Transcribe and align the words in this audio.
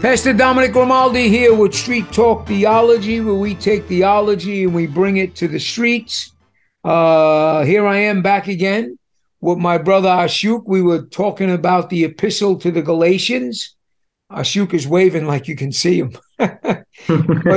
Pastor 0.00 0.32
Dominic 0.32 0.72
Grimaldi 0.74 1.28
here 1.28 1.52
with 1.52 1.74
Street 1.74 2.12
Talk 2.12 2.46
Theology, 2.46 3.20
where 3.20 3.34
we 3.34 3.56
take 3.56 3.84
theology 3.86 4.62
and 4.62 4.72
we 4.72 4.86
bring 4.86 5.16
it 5.16 5.34
to 5.34 5.48
the 5.48 5.58
streets. 5.58 6.34
Uh, 6.84 7.64
here 7.64 7.84
I 7.84 7.96
am 7.96 8.22
back 8.22 8.46
again 8.46 8.96
with 9.40 9.58
my 9.58 9.76
brother 9.76 10.08
Ashok. 10.08 10.62
We 10.66 10.82
were 10.82 11.02
talking 11.06 11.50
about 11.50 11.90
the 11.90 12.04
epistle 12.04 12.56
to 12.60 12.70
the 12.70 12.80
Galatians. 12.80 13.74
Ashok 14.30 14.72
is 14.72 14.86
waving 14.86 15.26
like 15.26 15.48
you 15.48 15.56
can 15.56 15.72
see 15.72 15.98
him, 15.98 16.12
but 16.38 16.86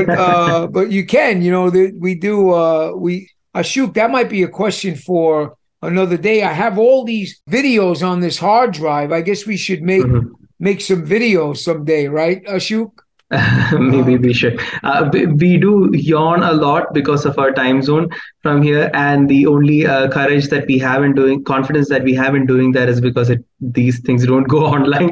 uh, 0.10 0.66
but 0.66 0.92
you 0.92 1.06
can, 1.06 1.44
you 1.44 1.52
know, 1.52 1.70
the, 1.70 1.92
we 2.00 2.16
do. 2.16 2.50
Uh, 2.50 2.94
we 2.96 3.30
Ashok, 3.56 3.94
that 3.94 4.10
might 4.10 4.30
be 4.30 4.42
a 4.42 4.48
question 4.48 4.96
for 4.96 5.58
another 5.84 6.18
day. 6.18 6.42
I 6.42 6.54
have 6.54 6.80
all 6.80 7.04
these 7.04 7.40
videos 7.48 8.06
on 8.06 8.20
this 8.20 8.40
hard 8.40 8.72
drive. 8.72 9.12
I 9.12 9.22
guess 9.22 9.46
we 9.46 9.58
should 9.58 9.84
make. 9.84 10.02
Mm-hmm 10.02 10.41
make 10.62 10.80
some 10.80 11.06
videos 11.06 11.58
someday, 11.58 12.08
right, 12.08 12.46
Ashok? 12.46 12.92
Maybe 13.80 14.18
we 14.18 14.34
should. 14.34 14.60
Uh, 14.84 15.10
we 15.14 15.58
do 15.58 15.90
yawn 15.94 16.44
a 16.44 16.52
lot 16.52 16.94
because 16.94 17.26
of 17.26 17.40
our 17.40 17.54
time 17.54 17.82
zone 17.82 18.10
from 18.44 18.62
here, 18.62 18.92
and 18.94 19.30
the 19.30 19.48
only 19.48 19.88
uh, 19.88 20.10
courage 20.10 20.50
that 20.50 20.68
we 20.68 20.78
have 20.80 21.02
in 21.02 21.16
doing, 21.16 21.42
confidence 21.46 21.88
that 21.88 22.04
we 22.04 22.14
have 22.14 22.36
in 22.36 22.46
doing 22.46 22.74
that 22.74 22.90
is 22.90 23.00
because 23.00 23.30
it, 23.30 23.40
these 23.62 24.02
things 24.02 24.26
don't 24.28 24.50
go 24.50 24.66
online. 24.76 25.12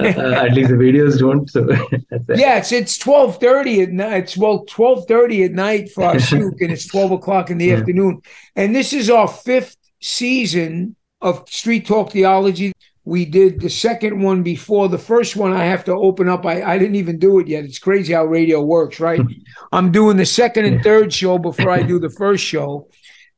uh, 0.00 0.44
at 0.44 0.52
least 0.52 0.68
the 0.68 0.76
videos 0.76 1.18
don't. 1.18 1.48
So 1.50 1.64
that's 2.10 2.28
it. 2.28 2.38
Yeah, 2.38 2.58
it's 2.58 2.72
it's 2.72 2.98
twelve 2.98 3.40
thirty 3.40 3.80
at 3.80 3.90
night. 3.90 4.24
It's 4.24 4.36
well 4.36 4.66
twelve 4.66 5.06
thirty 5.08 5.42
at 5.44 5.52
night 5.52 5.90
for 5.90 6.02
Ashok, 6.02 6.60
and 6.60 6.70
it's 6.70 6.86
twelve 6.86 7.10
o'clock 7.10 7.48
in 7.48 7.56
the 7.56 7.66
yeah. 7.66 7.76
afternoon. 7.76 8.20
And 8.54 8.76
this 8.76 8.92
is 8.92 9.08
our 9.08 9.28
fifth 9.28 9.78
season 10.02 10.94
of 11.22 11.48
Street 11.48 11.86
Talk 11.86 12.12
Theology 12.12 12.74
we 13.06 13.24
did 13.24 13.60
the 13.60 13.70
second 13.70 14.20
one 14.20 14.42
before 14.42 14.88
the 14.88 14.98
first 14.98 15.36
one. 15.36 15.52
I 15.52 15.64
have 15.64 15.84
to 15.84 15.94
open 15.94 16.28
up. 16.28 16.44
I, 16.44 16.60
I 16.60 16.76
didn't 16.76 16.96
even 16.96 17.20
do 17.20 17.38
it 17.38 17.46
yet. 17.46 17.64
It's 17.64 17.78
crazy 17.78 18.12
how 18.12 18.24
radio 18.24 18.60
works 18.60 18.98
right? 18.98 19.20
Hmm. 19.20 19.32
I'm 19.70 19.92
doing 19.92 20.16
the 20.16 20.26
second 20.26 20.64
and 20.64 20.82
third 20.82 21.12
show 21.12 21.38
before 21.38 21.70
i 21.70 21.82
do 21.82 22.00
the 22.00 22.10
first 22.10 22.44
show. 22.44 22.88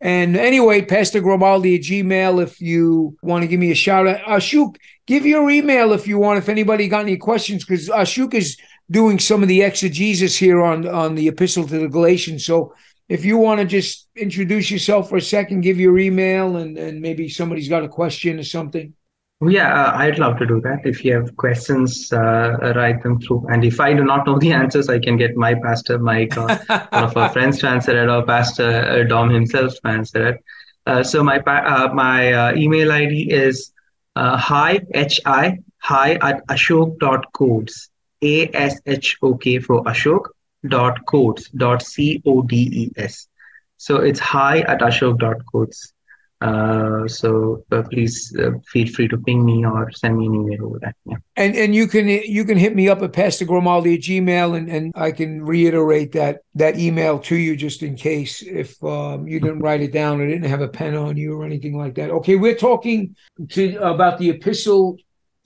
And 0.01 0.37
anyway 0.37 0.83
pastor 0.83 1.21
grimaldi 1.21 1.75
at 1.75 1.83
gmail 1.83 2.43
if 2.43 2.63
you 2.63 3.17
want 3.23 3.43
to 3.43 3.47
give 3.47 3.61
me 3.61 3.71
a 3.71 3.75
shout 3.75 4.09
out. 4.09 4.21
Ashok 4.21 4.77
give 5.07 5.27
your 5.27 5.51
email 5.51 5.93
if 5.93 6.07
you 6.07 6.19
want 6.19 6.39
if 6.39 6.49
anybody 6.49 6.89
got 6.89 7.03
any 7.03 7.19
questions 7.19 7.63
because 7.63 7.91
ashok 7.91 8.33
is 8.33 8.57
doing 8.91 9.19
some 9.19 9.43
of 9.43 9.49
the 9.49 9.61
exegesis 9.61 10.35
here 10.35 10.63
on 10.63 10.89
on 10.89 11.15
the 11.15 11.29
epistle 11.29 11.69
to 11.69 11.79
the 11.79 11.89
galatians. 11.89 12.47
So 12.47 12.75
if 13.11 13.23
you 13.23 13.37
want 13.37 13.61
to 13.61 13.67
just 13.67 14.09
introduce 14.17 14.71
yourself 14.71 15.11
for 15.11 15.17
a 15.17 15.21
second 15.21 15.61
give 15.61 15.79
your 15.79 15.99
email 15.99 16.57
and 16.57 16.79
and 16.79 17.03
maybe 17.03 17.29
somebody's 17.29 17.69
got 17.69 17.85
a 17.85 17.89
question 17.89 18.39
or 18.39 18.45
something 18.45 18.95
yeah, 19.41 19.73
uh, 19.73 19.97
I'd 19.97 20.19
love 20.19 20.37
to 20.39 20.47
do 20.47 20.61
that. 20.63 20.81
If 20.85 21.05
you 21.05 21.15
have 21.15 21.37
questions, 21.37 22.13
uh, 22.13 22.73
write 22.75 23.05
them 23.05 23.21
through. 23.21 23.47
And 23.49 23.65
if 23.65 23.79
I 23.79 23.95
do 23.95 24.05
not 24.05 24.27
know 24.27 24.37
the 24.37 24.53
answers, 24.53 24.89
I 24.89 24.99
can 24.99 25.17
get 25.17 25.37
my 25.37 25.55
pastor 25.55 25.99
Mike 25.99 26.37
or 26.37 26.49
one 26.49 27.05
of 27.05 27.17
our 27.17 27.29
friends 27.33 27.61
to 27.61 27.69
answer 27.69 28.03
it, 28.03 28.09
or 28.09 28.25
Pastor 28.25 28.69
uh, 28.69 29.05
Dom 29.05 29.31
himself 29.31 29.75
to 29.75 29.89
answer 29.89 30.29
it. 30.31 30.45
Uh, 30.87 31.05
so 31.05 31.23
my 31.23 31.39
uh, 31.39 31.93
my 31.95 32.33
uh, 32.33 32.55
email 32.57 32.91
ID 32.91 33.31
is 33.31 33.73
hi 34.17 34.81
h 34.95 35.21
i 35.27 35.57
hi 35.79 36.15
at 36.15 36.45
ashok 36.49 36.99
dot 36.99 37.33
codes 37.33 37.91
a 38.23 38.51
s 38.55 38.81
h 38.87 39.17
o 39.23 39.37
k 39.37 39.61
for 39.61 39.85
ashok 39.85 40.31
dot 40.67 41.05
codes 41.07 41.49
dot 41.51 41.83
c 41.83 42.21
o 42.27 42.43
d 42.43 42.69
e 42.73 42.91
s. 42.97 43.29
So 43.77 43.99
it's 43.99 44.19
hi 44.19 44.61
at 44.61 44.81
ashok 44.81 45.19
dot 45.19 45.37
codes. 45.53 45.93
Uh, 46.41 47.09
so 47.09 47.65
uh, 47.73 47.83
please 47.83 48.35
uh, 48.39 48.51
feel 48.69 48.87
free 48.87 49.09
to 49.09 49.19
ping 49.19 49.45
me 49.45 49.65
or 49.65 49.91
send 49.91 50.17
me 50.17 50.27
an 50.27 50.35
email 50.35 50.67
over 50.67 50.79
that. 50.79 50.95
Yeah. 51.05 51.17
And 51.37 51.57
and 51.57 51.75
you 51.75 51.89
can 51.89 52.07
you 52.07 52.45
can 52.45 52.57
hit 52.57 52.77
me 52.77 52.89
up 52.89 53.03
at 53.03 53.13
Pastor 53.13 53.45
Grimaldi 53.45 53.95
at 53.95 54.01
Gmail 54.01 54.57
and, 54.57 54.69
and 54.71 54.93
I 54.95 55.11
can 55.11 55.45
reiterate 55.45 56.13
that 56.13 56.43
that 56.55 56.79
email 56.79 57.19
to 57.21 57.35
you 57.35 57.57
just 57.57 57.83
in 57.83 57.97
case 57.97 58.43
if 58.43 58.83
um, 58.85 59.27
you 59.27 59.41
didn't 59.41 59.61
write 59.61 59.81
it 59.81 59.93
down 59.93 60.21
or 60.21 60.29
didn't 60.29 60.49
have 60.49 60.61
a 60.61 60.69
pen 60.69 60.95
on 60.95 61.17
you 61.17 61.35
or 61.35 61.45
anything 61.45 61.77
like 61.77 61.97
that. 61.97 62.11
Okay, 62.11 62.37
we're 62.37 62.55
talking 62.55 63.17
to 63.51 63.77
about 63.79 64.19
the 64.19 64.31
epistle 64.31 64.97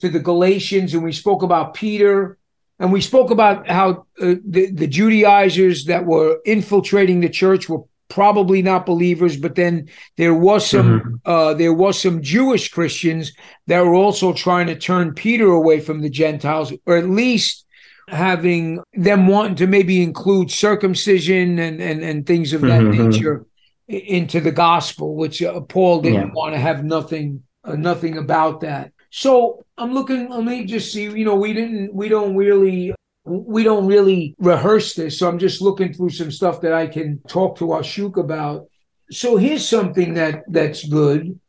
to 0.01 0.09
the 0.09 0.19
Galatians 0.19 0.93
and 0.93 1.03
we 1.03 1.11
spoke 1.11 1.41
about 1.41 1.73
Peter 1.73 2.37
and 2.77 2.91
we 2.91 3.01
spoke 3.01 3.31
about 3.31 3.67
how 3.67 4.05
uh, 4.21 4.35
the, 4.45 4.69
the 4.71 4.87
Judaizers 4.87 5.85
that 5.85 6.05
were 6.05 6.39
infiltrating 6.45 7.21
the 7.21 7.29
church 7.29 7.67
were 7.69 7.83
probably 8.13 8.61
not 8.61 8.85
believers, 8.85 9.37
but 9.37 9.55
then 9.55 9.89
there 10.17 10.35
was 10.35 10.69
some 10.69 10.99
mm-hmm. 10.99 11.15
uh, 11.25 11.53
there 11.55 11.73
was 11.73 11.99
some 11.99 12.21
Jewish 12.21 12.69
Christians 12.69 13.33
that 13.65 13.83
were 13.83 13.95
also 13.95 14.33
trying 14.33 14.67
to 14.67 14.75
turn 14.75 15.15
Peter 15.15 15.47
away 15.47 15.79
from 15.79 16.01
the 16.01 16.11
Gentiles, 16.11 16.71
or 16.85 16.95
at 16.95 17.09
least 17.09 17.65
having 18.09 18.79
them 18.93 19.25
wanting 19.25 19.55
to 19.55 19.67
maybe 19.67 20.03
include 20.03 20.51
circumcision 20.51 21.57
and 21.57 21.81
and, 21.81 22.03
and 22.03 22.27
things 22.27 22.53
of 22.53 22.61
that 22.61 22.81
mm-hmm. 22.81 23.09
nature 23.09 23.45
into 23.87 24.39
the 24.39 24.51
gospel, 24.51 25.15
which 25.15 25.41
uh, 25.41 25.59
Paul 25.61 26.01
didn't 26.01 26.27
yeah. 26.27 26.33
want 26.33 26.53
to 26.53 26.59
have 26.59 26.83
nothing 26.83 27.41
uh, 27.63 27.75
nothing 27.75 28.17
about 28.19 28.61
that. 28.61 28.91
So 29.09 29.65
I'm 29.75 29.91
looking. 29.91 30.29
Let 30.29 30.43
me 30.43 30.65
just 30.65 30.93
see. 30.93 31.03
You 31.03 31.25
know, 31.25 31.35
we 31.35 31.53
didn't. 31.53 31.95
We 31.95 32.09
don't 32.09 32.35
really 32.35 32.93
we 33.25 33.63
don't 33.63 33.87
really 33.87 34.35
rehearse 34.39 34.95
this. 34.95 35.19
So 35.19 35.29
I'm 35.29 35.39
just 35.39 35.61
looking 35.61 35.93
through 35.93 36.09
some 36.09 36.31
stuff 36.31 36.61
that 36.61 36.73
I 36.73 36.87
can 36.87 37.21
talk 37.27 37.57
to 37.57 37.65
Ashok 37.65 38.17
about. 38.17 38.67
So 39.11 39.37
here's 39.37 39.67
something 39.67 40.15
that 40.15 40.43
that's 40.47 40.87
good. 40.87 41.39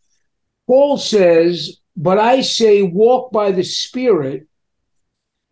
Paul 0.66 0.98
says, 0.98 1.78
but 1.96 2.18
I 2.18 2.40
say, 2.40 2.82
walk 2.82 3.32
by 3.32 3.52
the 3.52 3.64
Spirit, 3.64 4.46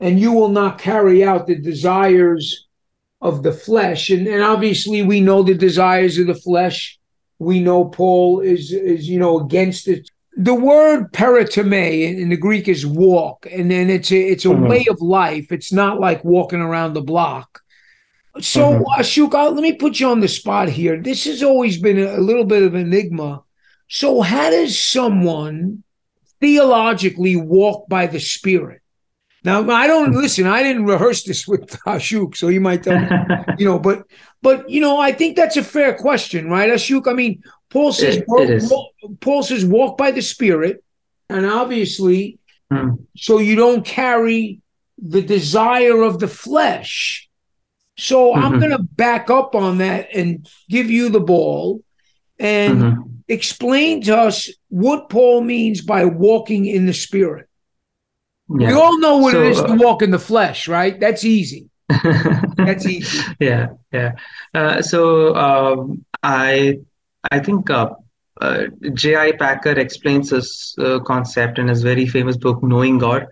and 0.01 0.19
you 0.19 0.33
will 0.33 0.49
not 0.49 0.79
carry 0.79 1.23
out 1.23 1.47
the 1.47 1.57
desires 1.57 2.67
of 3.21 3.43
the 3.43 3.53
flesh. 3.53 4.11
And, 4.11 4.27
and 4.27 4.43
obviously, 4.43 5.03
we 5.03 5.21
know 5.21 5.43
the 5.43 5.55
desires 5.55 6.19
of 6.19 6.27
the 6.27 6.35
flesh. 6.35 6.99
We 7.39 7.61
know 7.61 7.85
Paul 7.85 8.41
is, 8.41 8.73
is 8.73 9.09
you 9.09 9.19
know, 9.19 9.41
against 9.41 9.87
it 9.87 10.11
the 10.37 10.55
word 10.55 11.13
peritome 11.13 12.19
in 12.19 12.29
the 12.31 12.37
Greek 12.37 12.69
is 12.69 12.87
walk, 12.87 13.47
and 13.51 13.71
then 13.71 13.91
it's 13.91 14.11
a 14.11 14.17
it's 14.17 14.45
a 14.45 14.49
mm-hmm. 14.49 14.67
way 14.67 14.87
of 14.89 15.01
life. 15.01 15.53
It's 15.53 15.73
not 15.73 16.01
like 16.01 16.25
walking 16.25 16.61
around 16.61 16.95
the 16.95 17.03
block. 17.03 17.61
So, 18.41 18.73
mm-hmm. 18.73 19.01
Ashok, 19.01 19.55
let 19.55 19.63
me 19.63 19.75
put 19.75 20.01
you 20.01 20.09
on 20.09 20.21
the 20.21 20.29
spot 20.29 20.71
here. 20.71 21.01
This 21.01 21.25
has 21.27 21.43
always 21.43 21.79
been 21.79 21.99
a 21.99 22.17
little 22.17 22.45
bit 22.45 22.63
of 22.63 22.75
an 22.75 22.81
enigma. 22.81 23.43
So, 23.89 24.23
how 24.23 24.49
does 24.49 24.79
someone 24.79 25.85
theologically 26.41 27.37
walk 27.37 27.89
by 27.89 28.07
the 28.07 28.21
Spirit? 28.21 28.81
Now, 29.45 29.69
I 29.71 29.87
don't 29.87 30.13
listen. 30.13 30.47
I 30.47 30.63
didn't 30.63 30.87
rehearse 30.87 31.25
this 31.25 31.47
with 31.47 31.69
Ashok, 31.87 32.37
so 32.37 32.49
you 32.49 32.61
might 32.61 32.85
tell 32.85 32.99
me, 32.99 33.09
you 33.59 33.67
know. 33.67 33.79
But, 33.79 34.05
but 34.41 34.71
you 34.71 34.81
know, 34.81 34.99
I 34.99 35.13
think 35.13 35.37
that's 35.37 35.59
a 35.59 35.65
fair 35.65 35.95
question, 35.95 36.49
right, 36.49 36.71
Ashok? 36.71 37.09
I 37.09 37.13
mean, 37.13 37.43
Paul 37.73 37.93
says, 37.93 38.19
it, 38.19 38.29
walk, 38.29 38.49
it 38.49 38.63
walk, 38.71 38.93
Paul 39.21 39.43
says, 39.43 39.65
walk 39.65 39.97
by 39.97 40.11
the 40.11 40.21
Spirit, 40.21 40.85
and 41.31 41.47
obviously, 41.47 42.39
hmm. 42.71 42.97
so 43.17 43.39
you 43.39 43.57
don't 43.57 43.83
carry 43.83 44.61
the 44.99 45.23
desire 45.23 46.03
of 46.03 46.19
the 46.19 46.29
flesh. 46.29 47.31
So 47.97 48.33
mm-hmm. 48.33 48.45
I'm 48.45 48.59
going 48.59 48.73
to 48.73 48.83
back 48.83 49.31
up 49.31 49.55
on 49.55 49.79
that 49.79 50.09
and 50.15 50.47
give 50.69 50.91
you 50.91 51.09
the 51.09 51.21
ball 51.21 51.83
and 52.39 52.83
mm-hmm. 52.83 53.03
explain 53.27 54.03
to 54.03 54.19
us 54.19 54.51
what 54.69 55.09
Paul 55.09 55.41
means 55.41 55.81
by 55.81 56.05
walking 56.05 56.67
in 56.67 56.85
the 56.85 56.93
Spirit. 56.93 57.49
Yeah. 58.51 58.69
We 58.69 58.73
all 58.75 58.99
know 58.99 59.17
what 59.17 59.33
so, 59.33 59.43
it 59.43 59.51
is 59.53 59.63
to 59.63 59.73
uh, 59.73 59.77
walk 59.77 60.03
in 60.03 60.11
the 60.11 60.19
flesh, 60.19 60.69
right? 60.69 61.01
That's 61.01 61.25
easy. 61.25 61.71
That's 62.57 62.85
easy. 62.85 63.19
Yeah, 63.41 63.69
yeah. 63.93 64.13
Uh, 64.53 64.83
so 64.83 65.35
um, 65.35 66.05
I 66.23 66.81
I 67.31 67.39
think 67.39 67.71
uh, 67.71 67.95
uh, 68.41 68.65
J.I. 68.95 69.33
Packer 69.33 69.73
explains 69.73 70.31
this 70.31 70.75
uh, 70.79 70.99
concept 71.01 71.59
in 71.59 71.69
his 71.69 71.83
very 71.83 72.07
famous 72.07 72.37
book, 72.37 72.63
Knowing 72.63 72.99
God, 72.99 73.29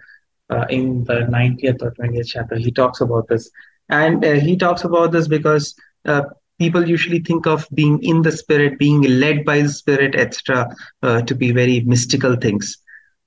uh, 0.50 0.66
in 0.70 1.04
the 1.04 1.26
90th 1.31 1.82
or 1.82 1.92
20th 1.92 2.26
chapter. 2.28 2.56
He 2.56 2.70
talks 2.70 3.00
about 3.00 3.28
this. 3.28 3.50
And 3.88 4.25
uh, 4.25 4.34
he 4.34 4.56
talks 4.56 4.84
about 4.84 5.10
this 5.10 5.26
because 5.26 5.75
uh, 6.04 6.22
people 6.58 6.88
usually 6.88 7.20
think 7.20 7.46
of 7.46 7.66
being 7.75 8.00
in 8.02 8.22
the 8.22 8.31
spirit, 8.31 8.78
being 8.78 9.02
led 9.02 9.44
by 9.44 9.62
the 9.62 9.69
spirit, 9.69 10.14
etc., 10.14 10.69
to 11.02 11.34
be 11.34 11.50
very 11.50 11.81
mystical 11.81 12.36
things. 12.36 12.76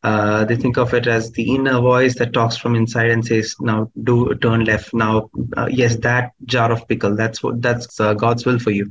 Uh, 0.04 0.44
they 0.44 0.58
think 0.58 0.78
of 0.78 0.94
it 0.94 1.08
as 1.08 1.32
the 1.32 1.56
inner 1.56 1.80
voice 1.80 2.16
that 2.16 2.34
talks 2.34 2.58
from 2.58 2.76
inside 2.76 3.10
and 3.10 3.26
says, 3.26 3.56
"Now 3.62 3.90
do 4.04 4.36
turn 4.36 4.66
left." 4.66 4.94
Now, 4.94 5.30
uh, 5.56 5.70
yes, 5.72 5.96
that 5.98 6.32
jar 6.46 6.72
of 6.72 6.86
pickle. 6.90 7.16
That's 7.16 7.42
what 7.42 7.62
that's 7.62 8.00
uh, 8.00 8.14
God's 8.14 8.46
will 8.46 8.60
for 8.60 8.72
you. 8.72 8.90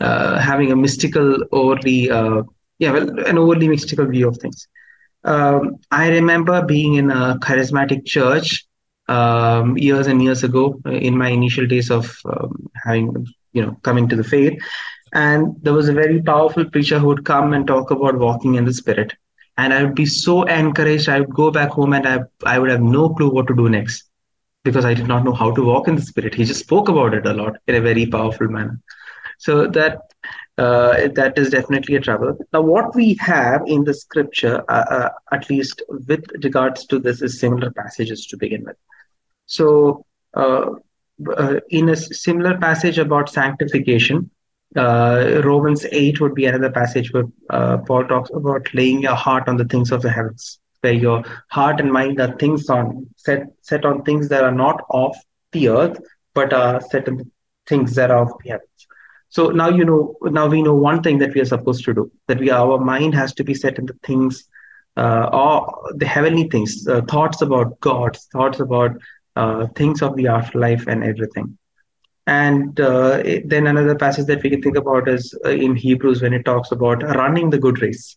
Uh, 0.00 0.38
having 0.38 0.70
a 0.70 0.76
mystical, 0.76 1.38
overly, 1.50 2.08
uh, 2.10 2.42
yeah, 2.78 2.92
well, 2.92 3.18
an 3.26 3.36
overly 3.36 3.66
mystical 3.66 4.06
view 4.06 4.28
of 4.28 4.36
things. 4.38 4.68
Um, 5.24 5.76
I 5.90 6.10
remember 6.10 6.62
being 6.64 6.94
in 6.94 7.10
a 7.10 7.38
charismatic 7.40 8.04
church 8.04 8.64
um, 9.08 9.76
years 9.76 10.06
and 10.06 10.22
years 10.22 10.44
ago 10.44 10.80
in 10.84 11.18
my 11.18 11.28
initial 11.30 11.66
days 11.66 11.90
of 11.90 12.16
um, 12.26 12.70
having, 12.84 13.26
you 13.52 13.62
know, 13.62 13.76
coming 13.82 14.08
to 14.08 14.14
the 14.14 14.24
faith, 14.24 14.56
and 15.12 15.56
there 15.62 15.72
was 15.72 15.88
a 15.88 15.92
very 15.92 16.22
powerful 16.22 16.64
preacher 16.64 17.00
who 17.00 17.08
would 17.08 17.24
come 17.24 17.52
and 17.54 17.66
talk 17.66 17.90
about 17.90 18.18
walking 18.18 18.54
in 18.54 18.64
the 18.64 18.72
Spirit 18.72 19.14
and 19.56 19.72
I 19.72 19.82
would 19.82 19.94
be 19.94 20.06
so 20.06 20.42
encouraged. 20.44 21.08
I 21.08 21.20
would 21.20 21.34
go 21.34 21.50
back 21.50 21.70
home 21.70 21.92
and 21.92 22.06
I, 22.06 22.20
I 22.44 22.58
would 22.58 22.70
have 22.70 22.82
no 22.82 23.08
clue 23.10 23.30
what 23.30 23.46
to 23.46 23.54
do 23.54 23.68
next 23.68 24.10
because 24.64 24.84
I 24.84 24.94
did 24.94 25.06
not 25.06 25.24
know 25.24 25.32
how 25.32 25.52
to 25.54 25.62
walk 25.62 25.88
in 25.88 25.96
the 25.96 26.02
spirit. 26.02 26.34
He 26.34 26.44
just 26.44 26.60
spoke 26.60 26.88
about 26.88 27.14
it 27.14 27.26
a 27.26 27.34
lot 27.34 27.56
in 27.66 27.74
a 27.74 27.80
very 27.80 28.06
powerful 28.06 28.48
manner. 28.48 28.80
So 29.38 29.66
that 29.68 30.00
uh, 30.56 31.08
that 31.14 31.36
is 31.36 31.50
definitely 31.50 31.96
a 31.96 32.00
trouble. 32.00 32.38
Now, 32.52 32.62
what 32.62 32.94
we 32.94 33.14
have 33.20 33.62
in 33.66 33.82
the 33.82 33.92
scripture, 33.92 34.62
uh, 34.68 34.84
uh, 34.88 35.08
at 35.32 35.50
least 35.50 35.82
with 35.88 36.24
regards 36.44 36.86
to 36.86 37.00
this, 37.00 37.22
is 37.22 37.40
similar 37.40 37.72
passages 37.72 38.26
to 38.26 38.36
begin 38.36 38.64
with. 38.64 38.76
So, 39.46 40.06
uh, 40.34 40.66
uh, 41.36 41.60
in 41.70 41.88
a 41.88 41.96
similar 41.96 42.56
passage 42.56 42.98
about 42.98 43.28
sanctification, 43.28 44.30
uh, 44.76 45.42
Romans 45.44 45.86
8 45.90 46.20
would 46.20 46.34
be 46.34 46.46
another 46.46 46.70
passage 46.70 47.12
where 47.12 47.24
uh, 47.50 47.78
Paul 47.78 48.04
talks 48.06 48.30
about 48.30 48.72
laying 48.74 49.02
your 49.02 49.14
heart 49.14 49.48
on 49.48 49.56
the 49.56 49.64
things 49.64 49.92
of 49.92 50.02
the 50.02 50.10
heavens, 50.10 50.58
where 50.80 50.92
your 50.92 51.24
heart 51.50 51.80
and 51.80 51.92
mind 51.92 52.20
are 52.20 52.36
things 52.36 52.68
on 52.68 53.06
set 53.16 53.46
set 53.62 53.84
on 53.84 54.02
things 54.02 54.28
that 54.28 54.44
are 54.44 54.52
not 54.52 54.84
of 54.90 55.14
the 55.52 55.68
earth, 55.68 55.98
but 56.34 56.52
are 56.52 56.80
set 56.80 57.08
on 57.08 57.30
things 57.66 57.94
that 57.94 58.10
are 58.10 58.22
of 58.22 58.32
the 58.42 58.50
heavens. 58.50 58.68
So 59.28 59.50
now 59.50 59.68
you 59.68 59.84
know 59.84 60.16
now 60.22 60.46
we 60.46 60.62
know 60.62 60.74
one 60.74 61.02
thing 61.02 61.18
that 61.18 61.34
we 61.34 61.40
are 61.40 61.46
supposed 61.46 61.84
to 61.84 61.94
do, 61.94 62.10
that 62.28 62.38
we 62.38 62.50
our 62.50 62.78
mind 62.78 63.14
has 63.14 63.34
to 63.34 63.44
be 63.44 63.54
set 63.54 63.78
in 63.78 63.86
the 63.86 63.96
things 64.02 64.44
uh, 64.96 65.28
or 65.32 65.92
the 65.96 66.06
heavenly 66.06 66.48
things, 66.48 66.86
uh, 66.86 67.02
thoughts 67.02 67.42
about 67.42 67.80
God, 67.80 68.16
thoughts 68.32 68.60
about 68.60 68.92
uh, 69.36 69.66
things 69.74 70.02
of 70.02 70.16
the 70.16 70.28
afterlife 70.28 70.86
and 70.86 71.02
everything. 71.02 71.58
And 72.26 72.78
uh, 72.80 73.22
then 73.44 73.66
another 73.66 73.94
passage 73.94 74.26
that 74.26 74.42
we 74.42 74.50
can 74.50 74.62
think 74.62 74.76
about 74.76 75.08
is 75.08 75.38
uh, 75.44 75.50
in 75.50 75.76
Hebrews 75.76 76.22
when 76.22 76.32
it 76.32 76.44
talks 76.44 76.72
about 76.72 77.02
running 77.02 77.50
the 77.50 77.58
good 77.58 77.82
race, 77.82 78.16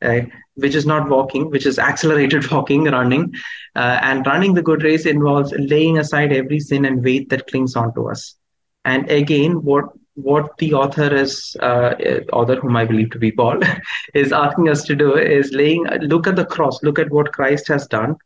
right? 0.00 0.30
which 0.54 0.74
is 0.74 0.86
not 0.86 1.08
walking, 1.08 1.50
which 1.50 1.66
is 1.66 1.78
accelerated 1.78 2.50
walking, 2.50 2.84
running. 2.84 3.32
Uh, 3.74 3.98
and 4.02 4.26
running 4.26 4.54
the 4.54 4.62
good 4.62 4.82
race 4.82 5.06
involves 5.06 5.52
laying 5.58 5.98
aside 5.98 6.32
every 6.32 6.60
sin 6.60 6.84
and 6.84 7.02
weight 7.02 7.28
that 7.30 7.46
clings 7.48 7.74
onto 7.74 8.08
us. 8.08 8.36
And 8.84 9.10
again, 9.10 9.62
what 9.62 9.86
what 10.14 10.58
the 10.58 10.74
author 10.74 11.14
is, 11.14 11.56
uh, 11.60 11.94
author 12.34 12.56
whom 12.56 12.76
I 12.76 12.84
believe 12.84 13.10
to 13.12 13.18
be 13.18 13.32
Paul, 13.32 13.60
is 14.14 14.30
asking 14.30 14.68
us 14.68 14.84
to 14.84 14.94
do 14.94 15.16
is 15.16 15.52
laying, 15.52 15.84
look 16.02 16.26
at 16.26 16.36
the 16.36 16.44
cross, 16.44 16.82
look 16.82 16.98
at 16.98 17.10
what 17.10 17.32
Christ 17.32 17.68
has 17.68 17.86
done, 17.86 18.16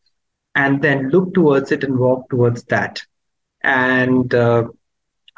and 0.57 0.83
then 0.83 1.11
look 1.11 1.33
towards 1.33 1.71
it 1.71 1.85
and 1.85 1.97
walk 1.97 2.29
towards 2.29 2.65
that. 2.65 3.03
And 3.63 4.35
uh, 4.35 4.65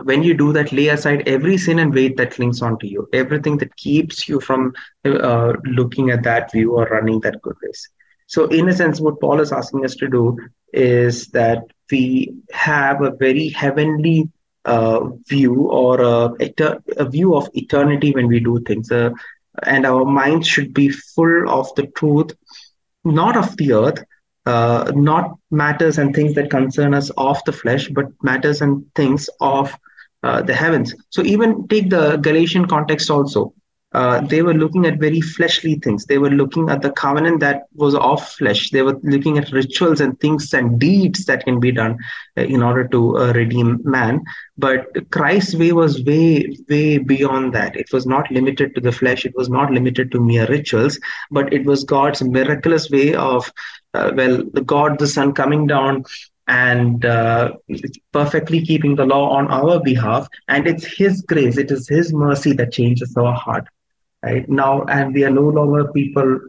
when 0.03 0.23
you 0.23 0.35
do 0.35 0.53
that 0.53 0.73
lay 0.73 0.89
aside 0.89 1.27
every 1.27 1.59
sin 1.59 1.79
and 1.79 1.93
weight 1.93 2.17
that 2.17 2.31
clings 2.33 2.63
onto 2.63 2.87
you 2.87 3.09
everything 3.13 3.57
that 3.59 3.75
keeps 3.77 4.29
you 4.29 4.41
from 4.41 4.73
uh, 5.05 5.53
looking 5.65 6.11
at 6.11 6.23
that 6.23 6.53
view 6.53 6.77
or 6.77 6.87
running 6.87 7.21
that 7.21 7.41
good 7.43 7.57
race. 7.63 7.89
So 8.27 8.47
in 8.47 8.69
a 8.69 8.75
sense 8.75 9.01
what 9.01 9.21
paul 9.21 9.41
is 9.41 9.53
asking 9.53 9.85
us 9.85 9.97
to 9.97 10.09
do 10.09 10.39
is 10.73 11.27
that 11.29 11.65
we 11.91 12.35
have 12.53 13.03
a 13.03 13.11
very 13.11 13.49
heavenly 13.49 14.29
uh, 14.65 15.01
view 15.27 15.55
or 15.71 16.01
a, 16.01 16.35
a, 16.99 17.05
view 17.07 17.35
of 17.35 17.49
eternity 17.55 18.13
when 18.13 18.27
we 18.27 18.39
do 18.39 18.61
things. 18.61 18.93
Uh, 18.93 19.11
and 19.63 19.87
our 19.87 20.05
minds 20.05 20.47
should 20.47 20.75
be 20.75 20.91
full 20.91 21.49
of 21.49 21.75
the 21.75 21.87
truth 21.89 22.33
not 23.05 23.37
of 23.37 23.57
the 23.57 23.73
earth 23.73 24.05
uh, 24.49 24.91
not 24.95 25.37
matters 25.51 25.99
and 25.99 26.15
things 26.15 26.35
that 26.35 26.51
concern 26.51 26.95
us 26.95 27.11
of 27.17 27.37
the 27.45 27.53
flesh, 27.53 27.89
but 27.89 28.07
matters 28.23 28.63
and 28.63 28.85
things 28.95 29.29
of 29.41 29.77
uh, 30.23 30.41
the 30.43 30.55
heavens. 30.55 30.95
So 31.11 31.23
even 31.23 31.69
take 31.69 31.91
the 31.91 32.17
Galatian 32.17 32.67
context 32.67 33.11
also. 33.11 33.53
Uh, 33.93 34.21
they 34.21 34.43
were 34.43 34.53
looking 34.53 34.85
at 34.85 34.99
very 34.99 35.21
fleshly 35.21 35.77
things. 35.77 36.05
They 36.05 36.19
were 36.19 36.31
looking 36.31 36.69
at 36.69 36.83
the 36.83 36.93
covenant 36.93 37.41
that 37.41 37.63
was 37.75 37.95
of 37.95 38.27
flesh. 38.29 38.69
They 38.69 38.83
were 38.83 39.01
looking 39.03 39.39
at 39.39 39.51
rituals 39.51 40.01
and 40.01 40.21
things 40.21 40.53
and 40.53 40.79
deeds 40.79 41.25
that 41.25 41.45
can 41.45 41.59
be 41.59 41.73
done 41.73 41.97
uh, 42.37 42.43
in 42.43 42.63
order 42.63 42.87
to 42.89 43.17
uh, 43.17 43.33
redeem 43.33 43.81
man. 43.85 44.23
But 44.59 45.11
Christ's 45.11 45.55
way 45.55 45.73
was 45.73 46.05
way, 46.05 46.55
way 46.69 46.99
beyond 46.99 47.55
that. 47.55 47.77
It 47.77 47.91
was 47.91 48.07
not 48.07 48.31
limited 48.31 48.75
to 48.75 48.81
the 48.83 48.93
flesh. 48.93 49.25
It 49.25 49.35
was 49.35 49.49
not 49.49 49.73
limited 49.73 50.13
to 50.13 50.21
mere 50.21 50.47
rituals, 50.47 51.01
but 51.31 51.51
it 51.51 51.65
was 51.65 51.85
God's 51.85 52.23
miraculous 52.23 52.91
way 52.91 53.15
of, 53.15 53.51
uh, 53.95 54.13
well, 54.15 54.43
the 54.53 54.63
God, 54.63 54.99
the 54.99 55.07
Son 55.07 55.33
coming 55.33 55.67
down 55.67 56.05
and 56.47 57.07
uh, 57.07 57.53
perfectly 58.13 58.65
keeping 58.65 58.97
the 58.97 59.07
law 59.07 59.31
on 59.31 59.49
our 59.49 59.81
behalf. 59.83 60.29
And 60.49 60.67
it's 60.67 60.85
His 60.85 61.23
grace, 61.23 61.57
it 61.57 61.71
is 61.71 61.89
His 61.89 62.13
mercy 62.13 62.53
that 62.53 62.73
changes 62.73 63.17
our 63.17 63.33
heart. 63.33 63.67
Right 64.23 64.49
now, 64.49 64.83
and 64.85 65.15
we 65.15 65.25
are 65.25 65.31
no 65.31 65.43
longer 65.43 65.93
people 65.93 66.41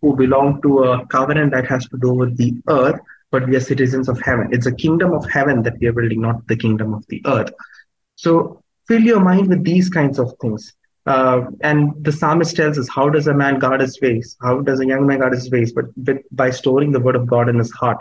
who 0.00 0.16
belong 0.16 0.62
to 0.62 0.84
a 0.84 1.06
covenant 1.06 1.52
that 1.52 1.66
has 1.66 1.86
to 1.88 1.98
do 1.98 2.14
with 2.14 2.36
the 2.36 2.54
earth, 2.68 2.98
but 3.30 3.46
we 3.46 3.56
are 3.56 3.60
citizens 3.60 4.08
of 4.08 4.20
heaven. 4.22 4.48
It's 4.52 4.66
a 4.66 4.74
kingdom 4.74 5.12
of 5.12 5.28
heaven 5.28 5.62
that 5.64 5.78
we 5.78 5.86
are 5.88 5.92
building, 5.92 6.22
not 6.22 6.46
the 6.48 6.56
kingdom 6.56 6.94
of 6.94 7.04
the 7.08 7.22
earth. 7.26 7.52
So 8.16 8.62
fill 8.88 9.02
your 9.02 9.20
mind 9.20 9.48
with 9.48 9.64
these 9.64 9.90
kinds 9.90 10.18
of 10.18 10.32
things. 10.40 10.74
Uh, 11.06 11.42
and 11.60 11.92
the 12.04 12.12
psalmist 12.12 12.56
tells 12.56 12.78
us, 12.78 12.88
how 12.88 13.08
does 13.10 13.26
a 13.26 13.34
man 13.34 13.58
guard 13.58 13.80
his 13.80 14.00
ways? 14.00 14.36
How 14.40 14.60
does 14.60 14.80
a 14.80 14.86
young 14.86 15.06
man 15.06 15.18
guard 15.18 15.32
his 15.32 15.50
ways? 15.50 15.72
But 15.72 15.86
with, 15.96 16.22
by 16.30 16.50
storing 16.50 16.92
the 16.92 17.00
word 17.00 17.16
of 17.16 17.26
God 17.26 17.48
in 17.48 17.58
his 17.58 17.70
heart. 17.72 17.98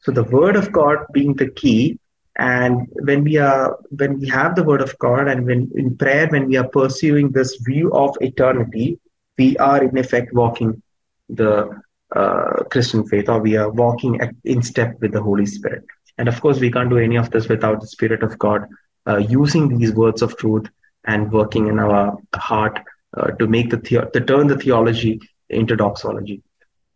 So 0.00 0.12
the 0.12 0.24
word 0.24 0.56
of 0.56 0.72
God 0.72 0.98
being 1.12 1.34
the 1.34 1.48
key, 1.48 1.98
and 2.38 2.88
when 3.02 3.24
we 3.24 3.36
are 3.36 3.78
when 3.90 4.18
we 4.18 4.28
have 4.28 4.54
the 4.54 4.62
word 4.62 4.80
of 4.80 4.98
God, 4.98 5.28
and 5.28 5.44
when 5.44 5.70
in 5.74 5.96
prayer, 5.96 6.28
when 6.28 6.48
we 6.48 6.56
are 6.56 6.68
pursuing 6.68 7.30
this 7.30 7.56
view 7.56 7.92
of 7.92 8.16
eternity, 8.20 8.98
we 9.36 9.56
are 9.58 9.84
in 9.84 9.96
effect 9.98 10.32
walking 10.32 10.82
the 11.28 11.70
uh, 12.14 12.64
Christian 12.70 13.06
faith, 13.06 13.28
or 13.28 13.40
we 13.40 13.56
are 13.56 13.70
walking 13.70 14.20
in 14.44 14.62
step 14.62 14.96
with 15.00 15.12
the 15.12 15.22
Holy 15.22 15.46
Spirit. 15.46 15.84
And 16.18 16.28
of 16.28 16.40
course, 16.40 16.58
we 16.58 16.70
can't 16.70 16.90
do 16.90 16.98
any 16.98 17.16
of 17.16 17.30
this 17.30 17.48
without 17.48 17.80
the 17.80 17.86
Spirit 17.86 18.22
of 18.22 18.38
God 18.38 18.66
uh, 19.06 19.18
using 19.18 19.78
these 19.78 19.92
words 19.92 20.22
of 20.22 20.36
truth 20.36 20.66
and 21.04 21.32
working 21.32 21.66
in 21.66 21.78
our 21.78 22.16
heart 22.34 22.78
uh, 23.16 23.32
to 23.32 23.46
make 23.46 23.70
the, 23.70 24.08
the 24.12 24.20
turn 24.20 24.46
the 24.46 24.56
theology 24.56 25.20
into 25.50 25.76
doxology. 25.76 26.42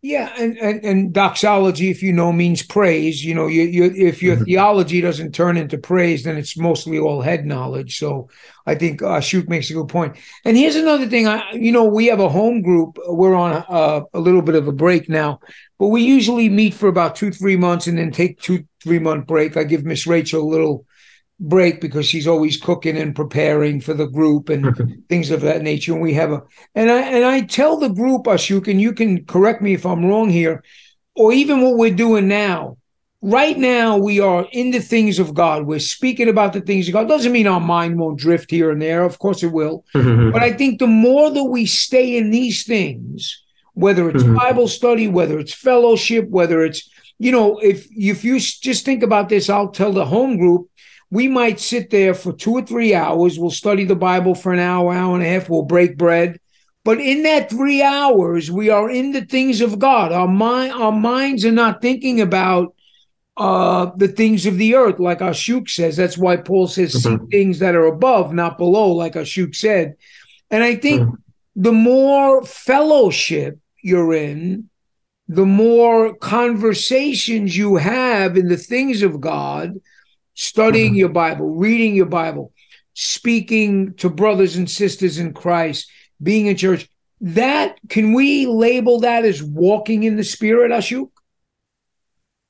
Yeah, 0.03 0.31
and, 0.37 0.57
and 0.59 0.85
and 0.85 1.13
doxology, 1.13 1.89
if 1.89 2.03
you 2.03 2.13
know, 2.13 2.31
means 2.31 2.61
praise. 2.61 3.25
You 3.25 3.33
know, 3.33 3.47
you, 3.47 3.63
you 3.63 3.83
if 3.95 4.21
your 4.21 4.35
mm-hmm. 4.35 4.45
theology 4.45 5.01
doesn't 5.01 5.33
turn 5.33 5.57
into 5.57 5.79
praise, 5.79 6.23
then 6.23 6.37
it's 6.37 6.55
mostly 6.55 6.99
all 6.99 7.21
head 7.21 7.47
knowledge. 7.47 7.97
So 7.97 8.29
I 8.67 8.75
think 8.75 9.01
uh, 9.01 9.19
makes 9.47 9.71
a 9.71 9.73
good 9.73 9.87
point. 9.87 10.15
And 10.45 10.55
here's 10.55 10.75
another 10.75 11.07
thing. 11.07 11.27
I, 11.27 11.51
you 11.53 11.71
know, 11.71 11.85
we 11.85 12.05
have 12.07 12.19
a 12.19 12.29
home 12.29 12.61
group. 12.61 12.99
We're 13.07 13.33
on 13.33 13.65
a, 13.67 14.03
a 14.13 14.19
little 14.19 14.43
bit 14.43 14.53
of 14.53 14.67
a 14.67 14.71
break 14.71 15.09
now, 15.09 15.39
but 15.79 15.87
we 15.87 16.03
usually 16.03 16.47
meet 16.47 16.75
for 16.75 16.87
about 16.87 17.15
two, 17.15 17.31
three 17.31 17.57
months, 17.57 17.87
and 17.87 17.97
then 17.97 18.11
take 18.11 18.39
two, 18.39 18.65
three 18.83 18.99
month 18.99 19.25
break. 19.25 19.57
I 19.57 19.63
give 19.63 19.83
Miss 19.83 20.05
Rachel 20.05 20.43
a 20.43 20.47
little 20.47 20.85
break 21.39 21.81
because 21.81 22.07
she's 22.07 22.27
always 22.27 22.57
cooking 22.57 22.97
and 22.97 23.15
preparing 23.15 23.79
for 23.79 23.93
the 23.93 24.07
group 24.07 24.49
and 24.49 25.05
things 25.09 25.31
of 25.31 25.41
that 25.41 25.61
nature. 25.61 25.93
And 25.93 26.01
we 26.01 26.13
have 26.13 26.31
a 26.31 26.43
and 26.75 26.89
I 26.89 27.01
and 27.01 27.25
I 27.25 27.41
tell 27.41 27.77
the 27.77 27.89
group, 27.89 28.23
Ashok, 28.23 28.67
and 28.67 28.81
you 28.81 28.93
can 28.93 29.25
correct 29.25 29.61
me 29.61 29.73
if 29.73 29.85
I'm 29.85 30.05
wrong 30.05 30.29
here, 30.29 30.63
or 31.15 31.31
even 31.33 31.61
what 31.61 31.77
we're 31.77 31.93
doing 31.93 32.27
now. 32.27 32.77
Right 33.23 33.57
now, 33.57 33.97
we 33.97 34.19
are 34.19 34.47
in 34.51 34.69
the 34.69 34.79
things 34.79 35.17
of 35.17 35.33
God. 35.33 35.65
We're 35.65 35.79
speaking 35.79 36.29
about 36.29 36.53
the 36.53 36.61
things 36.61 36.87
of 36.87 36.93
God. 36.93 37.07
Doesn't 37.07 37.31
mean 37.31 37.47
our 37.47 37.59
mind 37.59 37.97
won't 37.97 38.19
drift 38.19 38.51
here 38.51 38.69
and 38.69 38.79
there. 38.79 39.03
Of 39.03 39.17
course, 39.17 39.41
it 39.41 39.51
will. 39.51 39.83
but 39.93 40.43
I 40.43 40.53
think 40.53 40.77
the 40.77 40.87
more 40.87 41.31
that 41.31 41.43
we 41.45 41.65
stay 41.65 42.15
in 42.15 42.29
these 42.29 42.63
things, 42.63 43.43
whether 43.73 44.07
it's 44.07 44.23
mm-hmm. 44.23 44.35
Bible 44.45 44.67
study, 44.67 45.07
whether 45.07 45.39
it's 45.39 45.53
fellowship, 45.53 46.29
whether 46.29 46.63
it's 46.63 46.87
you 47.19 47.31
know, 47.31 47.57
if 47.57 47.87
if 47.91 48.23
you 48.23 48.39
just 48.39 48.85
think 48.85 49.01
about 49.01 49.29
this, 49.29 49.49
I'll 49.49 49.69
tell 49.69 49.91
the 49.91 50.05
home 50.05 50.37
group 50.37 50.69
we 51.09 51.27
might 51.27 51.59
sit 51.59 51.89
there 51.89 52.13
for 52.13 52.33
two 52.33 52.53
or 52.53 52.61
three 52.61 52.93
hours. 52.93 53.39
We'll 53.39 53.51
study 53.51 53.85
the 53.85 53.95
Bible 53.95 54.35
for 54.35 54.53
an 54.53 54.59
hour, 54.59 54.93
hour 54.93 55.15
and 55.15 55.23
a 55.23 55.27
half. 55.27 55.49
We'll 55.49 55.63
break 55.63 55.97
bread. 55.97 56.39
But 56.83 56.99
in 57.01 57.23
that 57.23 57.49
three 57.49 57.81
hours, 57.81 58.49
we 58.49 58.69
are 58.69 58.89
in 58.89 59.11
the 59.11 59.25
things 59.25 59.61
of 59.61 59.79
God. 59.79 60.11
Our 60.11 60.27
mind, 60.27 60.73
our 60.73 60.91
minds 60.91 61.43
are 61.45 61.51
not 61.51 61.81
thinking 61.81 62.21
about 62.21 62.75
uh, 63.35 63.91
the 63.95 64.07
things 64.07 64.45
of 64.45 64.57
the 64.57 64.75
earth, 64.75 64.99
like 64.99 65.19
Ashok 65.19 65.69
says. 65.69 65.95
That's 65.95 66.17
why 66.17 66.37
Paul 66.37 66.67
says, 66.67 66.93
mm-hmm. 66.93 67.25
see 67.25 67.29
things 67.29 67.59
that 67.59 67.75
are 67.75 67.85
above, 67.85 68.33
not 68.33 68.57
below, 68.57 68.91
like 68.91 69.13
Ashok 69.13 69.55
said. 69.55 69.95
And 70.49 70.63
I 70.63 70.75
think 70.75 71.01
mm-hmm. 71.01 71.15
the 71.55 71.73
more 71.73 72.43
fellowship 72.43 73.59
you're 73.81 74.13
in, 74.13 74.69
the 75.27 75.45
more 75.45 76.15
conversations 76.15 77.55
you 77.55 77.75
have 77.75 78.37
in 78.37 78.47
the 78.47 78.57
things 78.57 79.01
of 79.01 79.19
God, 79.19 79.79
studying 80.37 80.93
Mhm. 80.93 80.97
your 80.97 81.09
Bible, 81.09 81.47
reading 81.49 81.95
your 81.95 82.05
Bible, 82.05 82.51
speaking 82.93 83.93
to 83.95 84.07
brothers 84.09 84.55
and 84.55 84.69
sisters 84.69 85.17
in 85.17 85.33
Christ, 85.33 85.89
being 86.21 86.45
in 86.45 86.55
church, 86.55 86.87
that 87.19 87.77
can 87.89 88.13
we 88.13 88.45
label 88.45 88.99
that 89.01 89.25
as 89.25 89.41
walking 89.41 90.03
in 90.03 90.15
the 90.15 90.23
spirit, 90.23 90.71
Ashok? 90.71 91.09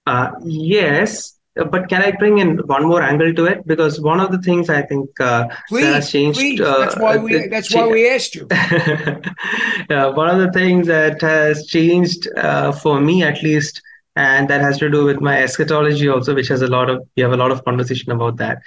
Uh, 0.06 0.32
yes, 0.44 1.34
but 1.56 1.88
can 1.90 2.02
I 2.02 2.12
bring 2.12 2.38
in 2.40 2.58
one 2.68 2.86
more 2.86 3.02
angle 3.02 3.34
to 3.34 3.46
it? 3.46 3.66
Because 3.66 4.00
one 4.02 4.20
of 4.20 4.32
the 4.32 4.42
things 4.42 4.70
I 4.70 4.82
think 4.82 5.10
uh, 5.20 5.48
that 5.72 5.94
has 5.96 6.12
changed. 6.12 6.40
please. 6.40 6.62
uh, 6.62 6.80
That's 6.80 6.98
why 6.98 7.18
we 7.18 7.48
that's 7.48 7.74
why 7.74 7.88
we 7.88 8.10
asked 8.10 8.36
you. 8.36 8.48
yeah, 9.90 10.06
one 10.08 10.30
of 10.30 10.40
the 10.40 10.52
things 10.54 10.88
that 10.88 11.22
has 11.22 11.66
changed 11.68 12.28
uh, 12.38 12.72
for 12.74 13.00
me 13.00 13.24
at 13.24 13.42
least, 13.44 13.82
and 14.18 14.50
that 14.50 14.62
has 14.62 14.78
to 14.80 14.90
do 14.90 15.06
with 15.06 15.22
my 15.22 15.36
eschatology 15.44 16.08
also, 16.10 16.36
which 16.36 16.48
has 16.50 16.62
a 16.62 16.68
lot 16.68 16.90
of 16.90 17.08
we 17.16 17.24
have 17.24 17.34
a 17.34 17.38
lot 17.38 17.52
of 17.52 17.64
conversation 17.66 18.12
about 18.12 18.38
that, 18.38 18.60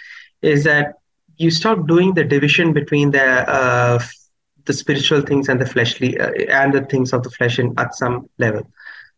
is 0.43 0.65
that 0.65 0.95
you 1.37 1.51
stop 1.51 1.87
doing 1.89 2.15
the 2.15 2.25
division 2.25 2.73
between 2.73 3.11
the 3.11 3.27
uh, 3.59 3.99
the 4.67 4.73
spiritual 4.73 5.23
things 5.23 5.49
and 5.49 5.61
the 5.61 5.67
fleshly 5.67 6.19
uh, 6.19 6.31
and 6.63 6.73
the 6.75 6.83
things 6.95 7.13
of 7.13 7.23
the 7.23 7.31
flesh 7.31 7.59
in 7.59 7.75
at 7.79 7.95
some 7.95 8.29
level. 8.39 8.63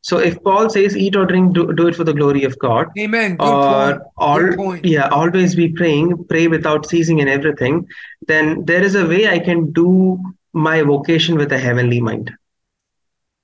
So 0.03 0.19
if 0.19 0.43
Paul 0.43 0.69
says 0.71 0.97
eat 0.97 1.15
or 1.15 1.27
drink, 1.27 1.53
do, 1.55 1.73
do 1.73 1.87
it 1.87 1.95
for 1.95 2.05
the 2.05 2.13
glory 2.13 2.43
of 2.45 2.59
God, 2.59 2.89
Amen. 2.99 3.37
Good 3.37 3.39
or 3.39 3.91
point. 3.91 4.03
all 4.17 4.41
Good 4.41 4.57
point. 4.57 4.85
yeah 4.85 5.09
always 5.09 5.55
be 5.55 5.69
praying 5.69 6.25
pray 6.33 6.49
without 6.49 6.87
ceasing 6.87 7.21
and 7.21 7.31
everything 7.31 7.87
then 8.27 8.65
there 8.71 8.83
is 8.83 8.95
a 8.95 9.07
way 9.13 9.29
i 9.29 9.39
can 9.39 9.61
do 9.73 10.19
my 10.53 10.83
vocation 10.83 11.37
with 11.37 11.53
a 11.53 11.59
heavenly 11.59 12.01
mind 12.01 12.33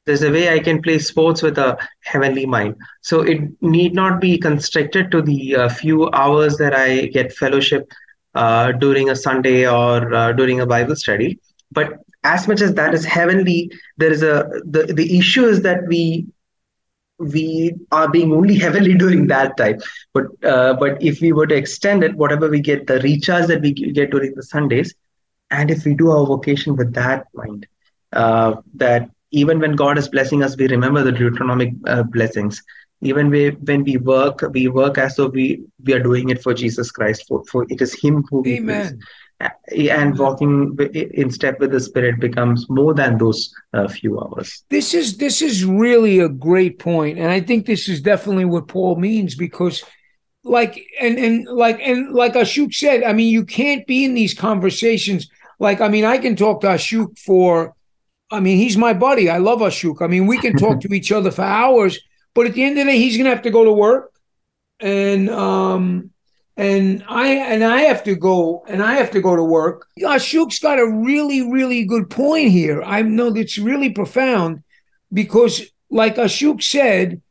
there's 0.09 0.25
a 0.25 0.33
way 0.33 0.45
i 0.55 0.61
can 0.69 0.83
play 0.83 0.99
sports 0.99 1.43
with 1.43 1.59
a 1.59 1.79
heavenly 2.05 2.47
mind. 2.47 2.77
So 3.03 3.23
it 3.23 3.41
need 3.63 3.95
not 3.95 4.21
be 4.21 4.39
constricted 4.39 5.13
to 5.13 5.23
the 5.23 5.57
uh, 5.57 5.69
few 5.71 6.11
hours 6.13 6.59
that 6.59 6.75
i 6.75 7.07
get 7.07 7.33
fellowship 7.33 7.93
uh, 8.35 8.73
during 8.73 9.11
a 9.11 9.17
sunday 9.17 9.67
or 9.69 10.15
uh, 10.15 10.33
during 10.33 10.61
a 10.61 10.67
bible 10.67 10.97
study. 10.97 11.39
But 11.73 11.99
as 12.25 12.49
much 12.49 12.63
as 12.63 12.75
that 12.75 12.95
is 12.95 13.05
heavenly 13.05 13.71
there 13.99 14.11
is 14.13 14.23
a 14.23 14.49
the, 14.77 14.85
the 15.01 15.19
issue 15.19 15.45
is 15.45 15.63
that 15.63 15.87
we 15.89 16.27
we 17.19 17.75
are 17.93 18.09
being 18.11 18.33
only 18.33 18.57
heavily 18.57 18.95
doing 19.05 19.27
that 19.29 19.57
type 19.57 19.81
but 20.15 20.25
uh, 20.45 20.75
but 20.75 21.03
if 21.03 21.21
we 21.21 21.33
were 21.33 21.47
to 21.47 21.55
extend 21.55 22.05
it 22.05 22.15
whatever 22.15 22.49
we 22.49 22.61
get 22.61 22.87
the 22.87 23.01
recharge 23.01 23.47
that 23.47 23.63
we 23.63 23.73
get 23.73 24.11
during 24.11 24.35
the 24.35 24.43
sundays 24.43 24.95
and 25.51 25.71
if 25.71 25.85
we 25.85 25.95
do 25.95 26.11
our 26.11 26.27
vocation 26.27 26.77
with 26.77 26.93
that 26.95 27.27
mind 27.35 27.67
uh, 28.13 28.55
that 28.75 29.09
even 29.31 29.59
when 29.59 29.77
god 29.77 29.99
is 29.99 30.09
blessing 30.09 30.43
us 30.43 30.57
we 30.57 30.69
remember 30.69 31.03
the 31.03 31.13
deuteronomic 31.13 31.75
uh, 31.87 32.03
blessings 32.03 32.63
even 33.01 33.31
we, 33.31 33.51
when 33.51 33.85
we 33.85 33.97
work 33.97 34.43
we 34.53 34.69
work 34.69 34.99
as 34.99 35.17
though 35.17 35.29
we 35.29 35.63
we 35.85 35.93
are 35.93 36.03
doing 36.03 36.31
it 36.31 36.43
for 36.43 36.55
jesus 36.55 36.91
christ 36.91 37.25
for, 37.29 37.45
for 37.45 37.67
it 37.69 37.81
is 37.81 37.95
him 38.01 38.25
who 38.31 38.41
we 38.41 38.61
praise 38.61 38.93
Amen. 39.41 39.89
and 39.91 40.19
walking 40.19 40.77
in 40.95 41.31
step 41.31 41.61
with 41.61 41.71
the 41.71 41.81
spirit 41.81 42.19
becomes 42.19 42.69
more 42.69 42.95
than 42.95 43.19
those 43.19 43.55
uh, 43.73 43.87
few 43.87 44.19
hours 44.19 44.65
This 44.71 44.95
is 44.95 45.19
this 45.19 45.43
is 45.43 45.65
really 45.65 46.19
a 46.19 46.29
great 46.29 46.79
point, 46.79 47.19
and 47.19 47.31
I 47.31 47.41
think 47.41 47.67
this 47.67 47.89
is 47.89 48.01
definitely 48.01 48.45
what 48.47 48.69
Paul 48.69 48.97
means 48.97 49.35
because, 49.35 49.85
like, 50.43 50.85
and 51.01 51.19
and 51.19 51.47
like 51.47 51.79
and 51.81 52.13
like 52.13 52.35
Ashok 52.35 52.75
said, 52.75 53.05
I 53.05 53.13
mean, 53.13 53.31
you 53.31 53.45
can't 53.45 53.87
be 53.87 54.05
in 54.05 54.15
these 54.15 54.35
conversations. 54.35 55.29
Like, 55.61 55.81
I 55.81 55.89
mean, 55.89 56.05
I 56.05 56.19
can 56.19 56.37
talk 56.37 56.61
to 56.63 56.69
Ashok 56.69 57.19
for, 57.19 57.75
I 58.31 58.41
mean, 58.41 58.59
he's 58.59 58.77
my 58.77 58.93
buddy. 58.93 59.31
I 59.31 59.39
love 59.39 59.61
Ashok. 59.61 60.03
I 60.03 60.07
mean, 60.07 60.27
we 60.27 60.39
can 60.39 60.57
talk 60.57 60.81
to 60.83 60.95
each 60.95 61.13
other 61.13 61.31
for 61.31 61.43
hours, 61.43 61.99
but 62.35 62.47
at 62.47 62.55
the 62.55 62.63
end 62.63 62.79
of 62.79 62.87
the 62.87 62.93
day, 62.93 62.99
he's 62.99 63.17
gonna 63.17 63.31
have 63.31 63.43
to 63.43 63.51
go 63.51 63.65
to 63.65 63.73
work, 63.73 64.13
and 64.81 65.31
um, 65.31 66.11
and 66.57 67.05
I 67.09 67.29
and 67.29 67.65
I 67.65 67.83
have 67.83 68.05
to 68.05 68.15
go 68.15 68.65
and 68.69 68.83
I 68.83 68.95
have 68.95 69.11
to 69.13 69.21
go 69.21 69.35
to 69.35 69.43
work. 69.43 69.87
Ashok's 70.01 70.59
got 70.59 70.79
a 70.79 70.87
really 70.87 71.51
really 71.51 71.85
good 71.85 72.11
point 72.11 72.51
here. 72.51 72.83
I 72.83 73.03
know 73.03 73.31
that's 73.31 73.59
really 73.59 73.91
profound 73.91 74.63
because, 75.13 75.63
like 75.89 76.17
Ashok 76.17 76.63
said, 76.63 77.23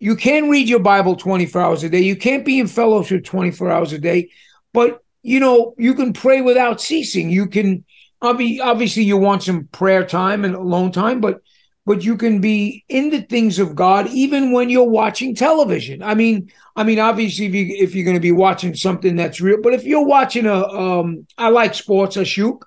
you 0.00 0.16
can 0.16 0.48
read 0.48 0.68
your 0.68 0.80
Bible 0.80 1.16
twenty 1.16 1.46
four 1.46 1.62
hours 1.62 1.84
a 1.84 1.88
day. 1.88 2.00
You 2.00 2.16
can't 2.16 2.44
be 2.44 2.58
in 2.58 2.66
fellowship 2.66 3.24
twenty 3.24 3.52
four 3.52 3.70
hours 3.70 3.92
a 3.92 3.98
day, 3.98 4.30
but 4.72 5.04
you 5.22 5.38
know 5.38 5.74
you 5.78 5.94
can 5.94 6.12
pray 6.12 6.40
without 6.40 6.80
ceasing. 6.80 7.30
You 7.30 7.46
can 7.46 7.84
obviously 8.22 9.04
you 9.04 9.16
want 9.16 9.42
some 9.42 9.68
prayer 9.72 10.04
time 10.04 10.44
and 10.44 10.54
alone 10.54 10.92
time, 10.92 11.20
but 11.20 11.40
but 11.84 12.02
you 12.02 12.16
can 12.16 12.40
be 12.40 12.84
in 12.88 13.10
the 13.10 13.22
things 13.22 13.60
of 13.60 13.76
God 13.76 14.08
even 14.08 14.50
when 14.50 14.68
you're 14.70 14.90
watching 14.90 15.36
television. 15.36 16.02
I 16.02 16.14
mean, 16.14 16.50
I 16.74 16.82
mean, 16.82 16.98
obviously, 16.98 17.46
if 17.46 17.54
you 17.54 17.66
if 17.68 17.94
you're 17.94 18.04
going 18.04 18.16
to 18.16 18.20
be 18.20 18.32
watching 18.32 18.74
something 18.74 19.16
that's 19.16 19.40
real, 19.40 19.60
but 19.62 19.72
if 19.72 19.84
you're 19.84 20.04
watching 20.04 20.46
a, 20.46 20.64
um, 20.66 21.26
I 21.38 21.48
like 21.50 21.74
sports, 21.74 22.16
Ashok. 22.16 22.62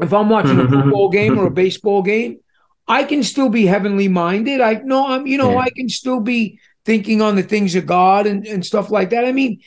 If 0.00 0.12
I'm 0.12 0.28
watching 0.28 0.58
a 0.58 0.68
football 0.68 1.08
game 1.08 1.38
or 1.38 1.46
a 1.46 1.52
baseball 1.52 2.02
game, 2.02 2.40
I 2.88 3.04
can 3.04 3.22
still 3.22 3.48
be 3.48 3.64
heavenly 3.64 4.08
minded. 4.08 4.60
I 4.60 4.74
know 4.74 5.06
I'm, 5.06 5.26
you 5.26 5.38
know, 5.38 5.52
Yeah. 5.52 5.58
I 5.58 5.70
can 5.70 5.88
still 5.88 6.20
be 6.20 6.58
thinking 6.84 7.22
on 7.22 7.36
the 7.36 7.42
things 7.42 7.74
of 7.74 7.86
God 7.86 8.26
and, 8.26 8.46
and 8.46 8.66
stuff 8.66 8.90
like 8.90 9.10
that. 9.10 9.24
I 9.24 9.32
mean, 9.32 9.60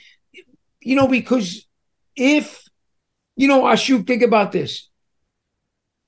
you 0.82 0.96
know, 0.96 1.08
because 1.08 1.66
if, 2.16 2.67
you 3.38 3.48
know, 3.48 3.64
Ashok, 3.64 4.06
think 4.06 4.24
about 4.24 4.52
this. 4.52 4.90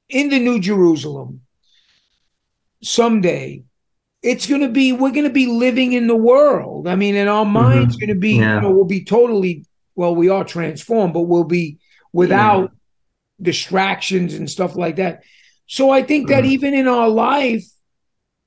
In 0.10 0.30
the 0.30 0.40
New 0.40 0.60
Jerusalem, 0.60 1.42
someday, 2.82 3.64
it's 4.22 4.48
going 4.48 4.62
to 4.62 4.70
be, 4.70 4.92
we're 4.92 5.12
going 5.12 5.26
to 5.26 5.30
be 5.30 5.46
living 5.46 5.94
in 5.94 6.08
the 6.08 6.16
world. 6.16 6.88
I 6.88 6.96
mean, 6.96 7.16
and 7.16 7.30
our 7.30 7.46
mind's 7.46 7.96
going 7.96 8.10
to 8.10 8.16
be, 8.16 8.38
Yeah. 8.38 8.56
you 8.56 8.62
know, 8.62 8.72
we'll 8.72 8.86
be 8.86 9.06
totally, 9.06 9.66
well, 9.96 10.16
we 10.16 10.28
are 10.28 10.44
transformed, 10.44 11.14
but 11.14 11.22
we'll 11.22 11.44
be 11.46 11.78
without 12.12 12.72
distractions 13.42 14.34
and 14.34 14.50
stuff 14.50 14.76
like 14.76 14.98
that. 14.98 15.24
So 15.68 15.92
I 15.92 16.02
think 16.02 16.28
that 16.30 16.44
Mhm. 16.44 16.48
even 16.48 16.74
in 16.74 16.88
our 16.88 17.08
life, 17.08 17.64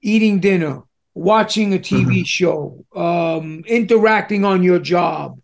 eating 0.03 0.41
dinner, 0.41 0.83
watching 1.15 1.73
a 1.73 1.79
TV 1.79 2.23
Mhm. 2.23 2.27
show, 2.27 2.85
um, 2.97 3.62
interacting 3.67 4.45
on 4.45 4.65
your 4.65 4.81
job, 4.81 5.39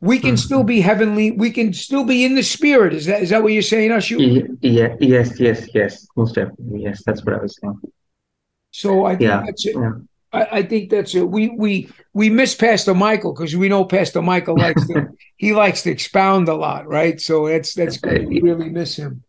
we 0.00 0.18
can 0.18 0.36
still 0.36 0.64
be 0.64 0.80
heavenly. 0.80 1.30
We 1.30 1.50
can 1.50 1.72
still 1.72 2.04
be 2.04 2.24
in 2.24 2.34
the 2.34 2.42
spirit. 2.42 2.92
Is 2.92 3.06
that 3.06 3.22
is 3.22 3.30
that 3.30 3.42
what 3.42 3.52
you're 3.52 3.62
saying, 3.62 3.90
Ashu? 3.90 4.18
Ye- 4.20 4.72
yeah 4.76 4.94
yes 5.00 5.40
yes 5.40 5.68
yes 5.74 6.06
most 6.16 6.34
definitely 6.34 6.82
yes 6.82 7.02
that's 7.04 7.24
what 7.24 7.34
i 7.34 7.38
was 7.42 7.56
saying 7.60 7.80
So 8.70 9.04
I 9.04 9.10
think 9.16 9.22
Yeah, 9.22 9.42
that's 9.46 9.66
it. 9.66 9.76
yeah. 9.76 9.92
I, 10.32 10.58
I 10.58 10.62
think 10.62 10.90
that's 10.90 11.14
it. 11.14 11.28
We 11.28 11.48
we 11.48 11.88
we 12.12 12.28
miss 12.28 12.54
Pastor 12.54 12.94
Michael 12.94 13.32
because 13.32 13.54
we 13.56 13.68
know 13.68 13.84
Pastor 13.84 14.20
Michael 14.20 14.56
likes 14.56 14.86
to 14.88 15.06
he 15.36 15.52
likes 15.54 15.82
to 15.82 15.90
expound 15.90 16.48
a 16.48 16.54
lot, 16.54 16.86
right? 16.88 17.20
So 17.20 17.48
that's 17.48 17.74
that's 17.74 17.98
good. 17.98 18.26
We 18.28 18.40
really 18.40 18.68
miss 18.70 18.96
him. 18.96 19.22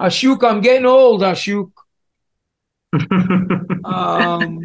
Ashuk, 0.00 0.42
I'm 0.42 0.60
getting 0.62 0.86
old, 0.86 1.20
Ashuk. 1.22 1.70
Um, 3.84 4.62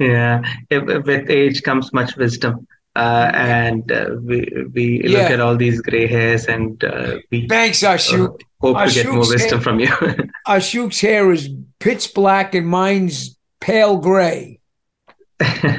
yeah 0.00 0.40
with 0.70 1.28
age 1.30 1.62
comes 1.62 1.92
much 1.92 2.16
wisdom 2.16 2.66
uh, 2.96 3.30
and 3.34 3.90
uh, 3.90 4.10
we 4.22 4.46
we 4.72 5.02
look 5.02 5.30
at 5.30 5.40
all 5.40 5.56
these 5.56 5.80
gray 5.80 6.06
hairs 6.06 6.46
and 6.46 6.82
uh, 6.84 7.16
we 7.30 7.48
thanks, 7.48 7.82
uh, 7.82 7.94
Ashuk. 7.94 8.40
hope 8.60 8.78
to 8.86 8.92
get 8.94 9.06
more 9.06 9.22
Ashok's 9.22 9.30
wisdom 9.30 9.60
from 9.60 9.80
you 9.80 9.86
Ashuk's 10.46 11.00
hair 11.00 11.30
is 11.32 11.48
pitch 11.80 12.14
black 12.14 12.54
and 12.54 12.66
mine's 12.66 13.36
pale 13.60 13.96
gray. 13.98 14.60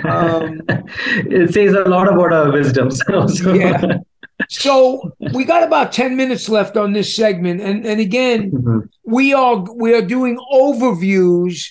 Um, 0.03 0.61
it 0.67 1.53
says 1.53 1.73
a 1.73 1.83
lot 1.85 2.07
about 2.07 2.33
our 2.33 2.51
wisdoms 2.51 3.01
also 3.09 3.53
Yeah. 3.53 3.97
So 4.49 5.11
we 5.33 5.45
got 5.45 5.63
about 5.63 5.93
10 5.93 6.17
minutes 6.17 6.49
left 6.49 6.75
on 6.75 6.91
this 6.91 7.15
segment. 7.15 7.61
And 7.61 7.85
and 7.85 8.01
again, 8.01 8.51
Mhm. 8.51 8.89
we 9.05 9.33
are 9.33 9.63
we 9.73 9.93
are 9.95 10.01
doing 10.01 10.37
overviews 10.53 11.69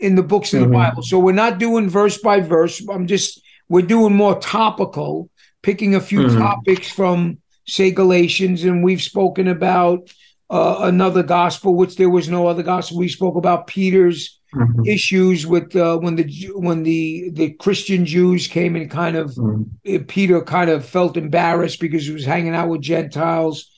in 0.00 0.14
the 0.14 0.22
books 0.22 0.54
of 0.54 0.60
the 0.60 0.66
Mhm. 0.66 0.72
Bible. 0.72 1.02
So 1.02 1.18
we're 1.18 1.32
not 1.44 1.58
doing 1.58 1.90
verse 1.90 2.16
by 2.18 2.40
verse. 2.40 2.82
I'm 2.88 3.06
just 3.06 3.42
we're 3.68 3.82
doing 3.82 4.14
more 4.14 4.38
topical, 4.38 5.30
picking 5.62 5.94
a 5.94 6.00
few 6.00 6.20
Mhm. 6.20 6.38
topics 6.38 6.90
from 6.90 7.38
say 7.66 7.90
Galatians, 7.90 8.64
and 8.64 8.82
we've 8.82 9.02
spoken 9.02 9.48
about 9.48 10.10
uh, 10.50 10.78
another 10.80 11.22
gospel, 11.22 11.74
which 11.74 11.96
there 11.96 12.08
was 12.08 12.26
no 12.26 12.46
other 12.46 12.62
gospel. 12.62 12.96
We 12.96 13.08
spoke 13.08 13.36
about 13.36 13.66
Peter's 13.66 14.40
Mhm. 14.54 14.86
issues 14.86 15.46
with 15.46 15.76
uh, 15.76 15.98
when 15.98 16.16
the 16.16 16.26
when 16.54 16.84
the 16.84 17.28
the 17.34 17.50
Christian 17.50 18.06
Jews 18.06 18.46
came 18.46 18.74
and 18.74 18.90
kind 18.90 19.14
of 19.14 19.32
Mhm. 19.32 19.66
uh, 19.86 19.98
Peter 20.08 20.40
kind 20.40 20.70
of 20.70 20.86
felt 20.86 21.18
embarrassed 21.18 21.80
because 21.80 22.06
he 22.06 22.14
was 22.14 22.24
hanging 22.24 22.54
out 22.54 22.70
with 22.70 22.80
Gentiles. 22.80 23.70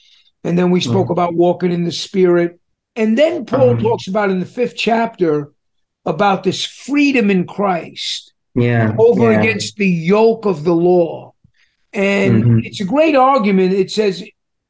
And 0.44 0.56
then 0.56 0.70
we 0.70 0.80
spoke 0.80 1.08
Mhm. 1.08 1.12
about 1.12 1.34
walking 1.34 1.72
in 1.72 1.82
the 1.82 1.92
spirit. 1.92 2.60
And 2.94 3.18
then 3.18 3.44
Paul 3.44 3.74
Mhm. 3.74 3.82
talks 3.82 4.06
about 4.06 4.30
in 4.30 4.38
the 4.38 4.46
fifth 4.46 4.76
chapter 4.76 5.50
about 6.06 6.44
this 6.44 6.64
freedom 6.64 7.30
in 7.30 7.46
Christ 7.48 8.29
yeah 8.60 8.94
over 8.98 9.32
yeah. 9.32 9.40
against 9.40 9.76
the 9.76 9.88
yoke 9.88 10.46
of 10.46 10.64
the 10.64 10.74
law. 10.74 11.34
And 11.92 12.44
Mhm. 12.44 12.66
it's 12.66 12.80
a 12.80 12.84
great 12.84 13.16
argument. 13.16 13.72
It 13.72 13.90
says, 13.90 14.24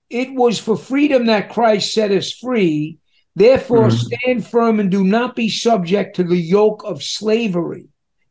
It 0.08 0.34
was 0.34 0.58
for 0.58 0.76
freedom 0.76 1.26
that 1.26 1.50
Christ 1.50 1.92
set 1.92 2.10
us 2.10 2.32
free. 2.32 2.98
Therefore, 3.36 3.88
mm-hmm. 3.88 3.96
stand 3.96 4.46
firm 4.46 4.80
and 4.80 4.90
do 4.90 5.04
not 5.04 5.36
be 5.36 5.48
subject 5.48 6.16
to 6.16 6.24
the 6.24 6.36
yoke 6.36 6.82
of 6.84 7.02
slavery. 7.02 7.86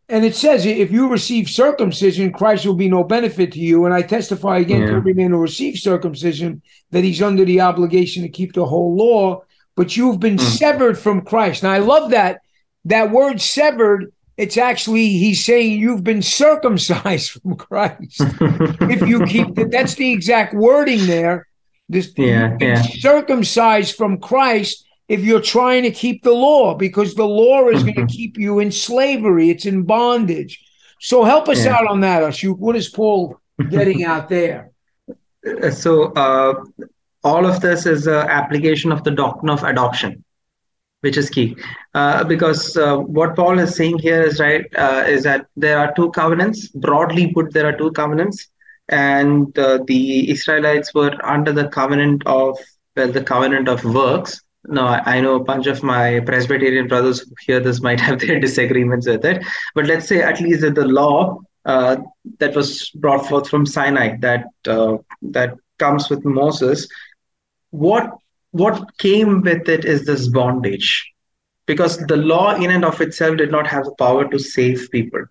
And 0.09 0.25
it 0.25 0.35
says, 0.35 0.65
if 0.65 0.91
you 0.91 1.07
receive 1.07 1.47
circumcision, 1.47 2.33
Christ 2.33 2.65
will 2.65 2.73
be 2.73 2.89
no 2.89 3.03
benefit 3.03 3.51
to 3.51 3.59
you. 3.59 3.85
And 3.85 3.93
I 3.93 4.01
testify 4.01 4.57
again 4.57 4.81
yeah. 4.81 4.87
to 4.87 4.93
every 4.95 5.13
man 5.13 5.29
who 5.29 5.37
receives 5.37 5.83
circumcision 5.83 6.63
that 6.89 7.03
he's 7.03 7.21
under 7.21 7.45
the 7.45 7.61
obligation 7.61 8.23
to 8.23 8.29
keep 8.29 8.53
the 8.53 8.65
whole 8.65 8.95
law. 8.95 9.43
But 9.75 9.95
you've 9.95 10.19
been 10.19 10.37
mm. 10.37 10.57
severed 10.57 10.97
from 10.97 11.21
Christ. 11.21 11.61
Now, 11.61 11.71
I 11.71 11.77
love 11.77 12.09
that. 12.09 12.41
That 12.85 13.11
word 13.11 13.39
severed, 13.39 14.11
it's 14.39 14.55
actually, 14.55 15.09
he's 15.09 15.43
saying 15.43 15.79
you've 15.79 16.03
been 16.03 16.21
circumcised 16.21 17.31
from 17.31 17.57
Christ. 17.57 18.21
if 18.95 19.05
you 19.05 19.25
keep 19.25 19.53
the, 19.53 19.65
that's 19.65 19.95
the 19.95 20.11
exact 20.11 20.53
wording 20.53 21.05
there. 21.07 21.45
This, 21.89 22.13
yeah, 22.15 22.55
yeah. 22.61 22.81
circumcised 22.81 23.95
from 23.95 24.19
Christ 24.19 24.85
if 25.09 25.25
you're 25.25 25.41
trying 25.41 25.83
to 25.83 25.91
keep 25.91 26.23
the 26.23 26.31
law 26.31 26.75
because 26.75 27.15
the 27.15 27.25
law 27.25 27.67
is 27.67 27.83
going 27.83 27.95
to 27.95 28.05
keep 28.05 28.37
you 28.37 28.59
in 28.59 28.71
slavery 28.71 29.49
it's 29.49 29.65
in 29.65 29.81
bondage 29.81 30.63
so 30.99 31.23
help 31.23 31.49
us 31.49 31.65
yeah. 31.65 31.75
out 31.75 31.87
on 31.87 32.01
that 32.01 32.21
Ashok. 32.21 32.59
what 32.59 32.75
is 32.75 32.89
paul 32.89 33.39
getting 33.69 34.03
out 34.03 34.29
there 34.29 34.69
so 35.71 36.13
uh, 36.13 36.53
all 37.23 37.45
of 37.45 37.59
this 37.59 37.87
is 37.87 38.05
an 38.05 38.27
application 38.39 38.91
of 38.91 39.03
the 39.03 39.11
doctrine 39.11 39.49
of 39.49 39.63
adoption 39.63 40.23
which 41.01 41.17
is 41.17 41.29
key 41.29 41.55
uh, 41.93 42.23
because 42.23 42.75
uh, 42.77 42.97
what 42.97 43.35
paul 43.35 43.59
is 43.59 43.75
saying 43.75 43.97
here 43.99 44.21
is 44.21 44.39
right 44.39 44.65
uh, 44.75 45.03
is 45.07 45.23
that 45.23 45.45
there 45.55 45.77
are 45.77 45.93
two 45.95 46.09
covenants 46.11 46.67
broadly 46.69 47.31
put 47.33 47.53
there 47.53 47.67
are 47.67 47.77
two 47.77 47.91
covenants 47.91 48.47
and 48.89 49.57
uh, 49.59 49.79
the 49.87 50.29
israelites 50.29 50.93
were 50.93 51.13
under 51.23 51.51
the 51.51 51.67
covenant 51.69 52.21
of 52.25 52.57
well 52.95 53.11
the 53.11 53.23
covenant 53.23 53.67
of 53.67 53.83
works 53.85 54.41
no, 54.65 54.85
I 54.85 55.21
know 55.21 55.35
a 55.35 55.43
bunch 55.43 55.67
of 55.67 55.83
my 55.83 56.19
Presbyterian 56.19 56.87
brothers 56.87 57.21
who 57.21 57.33
hear 57.39 57.59
this 57.59 57.81
might 57.81 57.99
have 57.99 58.19
their 58.27 58.39
disagreements 58.39 59.07
with 59.07 59.25
it. 59.25 59.43
But 59.73 59.85
let's 59.85 60.07
say 60.07 60.21
at 60.21 60.39
least 60.39 60.61
that 60.61 60.75
the 60.75 60.85
law 60.85 61.39
uh, 61.65 61.97
that 62.39 62.55
was 62.55 62.89
brought 62.91 63.27
forth 63.27 63.49
from 63.49 63.65
Sinai, 63.65 64.17
that 64.17 64.45
uh, 64.67 64.97
that 65.21 65.55
comes 65.77 66.09
with 66.09 66.25
Moses, 66.25 66.87
what 67.71 68.11
what 68.51 68.97
came 68.97 69.41
with 69.41 69.67
it 69.69 69.85
is 69.85 70.05
this 70.05 70.27
bondage, 70.27 71.11
because 71.65 71.97
the 71.97 72.17
law 72.17 72.55
in 72.55 72.71
and 72.71 72.85
of 72.85 73.01
itself 73.01 73.37
did 73.37 73.51
not 73.51 73.67
have 73.67 73.85
the 73.85 73.95
power 73.97 74.29
to 74.29 74.39
save 74.39 74.89
people. 74.91 75.25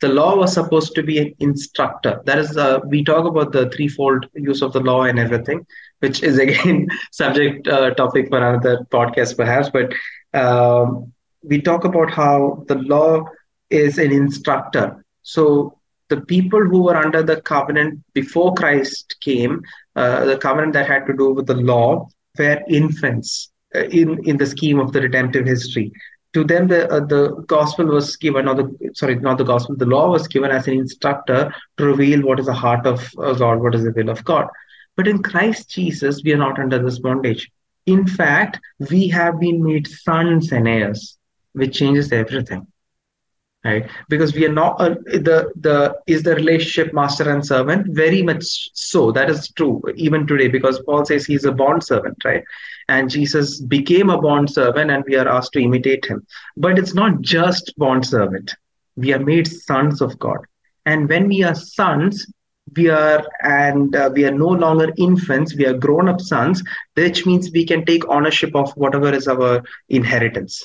The 0.00 0.08
law 0.08 0.36
was 0.36 0.52
supposed 0.52 0.94
to 0.94 1.02
be 1.02 1.18
an 1.18 1.34
instructor. 1.38 2.20
That 2.26 2.38
is, 2.38 2.56
uh, 2.56 2.80
we 2.86 3.02
talk 3.02 3.24
about 3.24 3.52
the 3.52 3.70
threefold 3.70 4.26
use 4.34 4.60
of 4.60 4.72
the 4.72 4.80
law 4.80 5.04
and 5.04 5.18
everything 5.18 5.64
which 6.00 6.22
is 6.22 6.38
again 6.46 6.88
subject 7.12 7.68
uh, 7.68 7.94
topic 7.94 8.28
for 8.28 8.38
another 8.38 8.86
podcast 8.90 9.36
perhaps 9.36 9.70
but 9.70 9.92
um, 10.34 11.12
we 11.42 11.60
talk 11.60 11.84
about 11.84 12.10
how 12.10 12.64
the 12.68 12.76
law 12.76 13.24
is 13.70 13.98
an 13.98 14.12
instructor 14.12 15.04
so 15.22 15.78
the 16.08 16.20
people 16.20 16.64
who 16.64 16.84
were 16.84 16.96
under 16.96 17.22
the 17.22 17.40
covenant 17.40 17.98
before 18.14 18.54
christ 18.54 19.16
came 19.20 19.62
uh, 19.96 20.24
the 20.24 20.36
covenant 20.36 20.72
that 20.72 20.86
had 20.86 21.06
to 21.06 21.12
do 21.12 21.30
with 21.32 21.46
the 21.46 21.54
law 21.54 22.08
were 22.38 22.60
infants 22.68 23.50
uh, 23.74 23.84
in 24.00 24.18
in 24.24 24.36
the 24.36 24.46
scheme 24.46 24.78
of 24.78 24.92
the 24.92 25.00
redemptive 25.00 25.46
history 25.46 25.92
to 26.32 26.44
them 26.44 26.68
the 26.68 26.90
uh, 26.90 27.00
the 27.00 27.22
gospel 27.46 27.86
was 27.86 28.16
given 28.16 28.48
or 28.48 28.54
the 28.54 28.92
sorry 28.94 29.16
not 29.16 29.38
the 29.38 29.50
gospel 29.52 29.76
the 29.76 29.92
law 29.96 30.10
was 30.10 30.28
given 30.28 30.50
as 30.50 30.66
an 30.66 30.74
instructor 30.74 31.54
to 31.76 31.84
reveal 31.84 32.22
what 32.22 32.40
is 32.40 32.46
the 32.46 32.60
heart 32.64 32.86
of 32.86 33.10
uh, 33.18 33.32
god 33.34 33.60
what 33.60 33.74
is 33.74 33.84
the 33.84 33.92
will 33.92 34.10
of 34.10 34.24
god 34.24 34.48
but 34.96 35.06
in 35.06 35.22
Christ 35.22 35.70
Jesus, 35.70 36.22
we 36.24 36.32
are 36.32 36.38
not 36.38 36.58
under 36.58 36.82
this 36.82 36.98
bondage. 36.98 37.50
In 37.84 38.06
fact, 38.06 38.58
we 38.90 39.08
have 39.08 39.38
been 39.38 39.62
made 39.62 39.86
sons 39.86 40.50
and 40.52 40.66
heirs, 40.66 41.18
which 41.52 41.78
changes 41.78 42.10
everything. 42.10 42.66
Right? 43.66 43.90
Because 44.08 44.32
we 44.32 44.46
are 44.46 44.52
not 44.52 44.80
uh, 44.80 44.90
the 45.06 45.50
the 45.56 45.96
is 46.06 46.22
the 46.22 46.36
relationship 46.36 46.94
master 46.94 47.28
and 47.28 47.44
servant 47.44 47.88
very 47.88 48.22
much 48.22 48.44
so. 48.74 49.10
That 49.10 49.28
is 49.28 49.48
true 49.48 49.82
even 49.96 50.24
today 50.26 50.46
because 50.46 50.80
Paul 50.86 51.04
says 51.04 51.26
he's 51.26 51.46
a 51.46 51.50
bond 51.50 51.82
servant, 51.82 52.24
right? 52.24 52.44
And 52.88 53.10
Jesus 53.10 53.60
became 53.60 54.08
a 54.08 54.20
bond 54.20 54.50
servant, 54.50 54.92
and 54.92 55.04
we 55.08 55.16
are 55.16 55.26
asked 55.26 55.52
to 55.54 55.60
imitate 55.60 56.04
him. 56.04 56.24
But 56.56 56.78
it's 56.78 56.94
not 56.94 57.22
just 57.22 57.74
bond 57.76 58.06
servant. 58.06 58.54
We 58.94 59.12
are 59.14 59.18
made 59.18 59.48
sons 59.48 60.00
of 60.00 60.16
God, 60.20 60.38
and 60.84 61.08
when 61.08 61.26
we 61.26 61.42
are 61.42 61.56
sons, 61.56 62.24
we 62.76 62.88
are 62.88 63.26
and 63.42 63.96
uh, 63.96 64.10
we 64.14 64.24
are 64.24 64.36
no 64.46 64.48
longer 64.48 64.92
infants 64.96 65.56
we 65.56 65.66
are 65.66 65.74
grown 65.74 66.08
up 66.08 66.20
sons 66.20 66.62
which 66.94 67.24
means 67.24 67.50
we 67.52 67.64
can 67.64 67.84
take 67.84 68.08
ownership 68.08 68.54
of 68.56 68.72
whatever 68.72 69.12
is 69.12 69.28
our 69.28 69.62
inheritance 69.88 70.64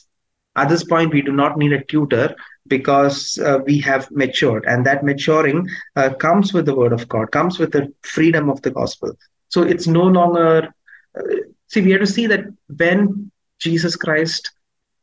at 0.56 0.68
this 0.68 0.84
point 0.84 1.14
we 1.14 1.22
do 1.22 1.32
not 1.32 1.58
need 1.58 1.74
a 1.74 1.84
tutor 1.86 2.36
because 2.68 3.38
uh, 3.40 3.60
we 3.66 3.80
have 3.80 4.10
matured 4.12 4.66
and 4.68 4.86
that 4.86 5.04
maturing 5.04 5.68
uh, 5.96 6.14
comes 6.14 6.54
with 6.54 6.66
the 6.66 6.76
word 6.76 6.94
of 6.94 7.08
god 7.08 7.32
comes 7.32 7.60
with 7.60 7.72
the 7.72 7.92
freedom 8.02 8.50
of 8.50 8.62
the 8.62 8.72
gospel 8.72 9.12
so 9.50 9.64
it's 9.64 9.88
no 9.88 10.04
longer 10.04 10.74
uh, 11.18 11.24
see 11.68 11.82
we 11.82 11.92
have 11.92 12.02
to 12.02 12.08
see 12.08 12.28
that 12.28 12.46
when 12.78 13.32
jesus 13.60 13.96
christ 13.96 14.52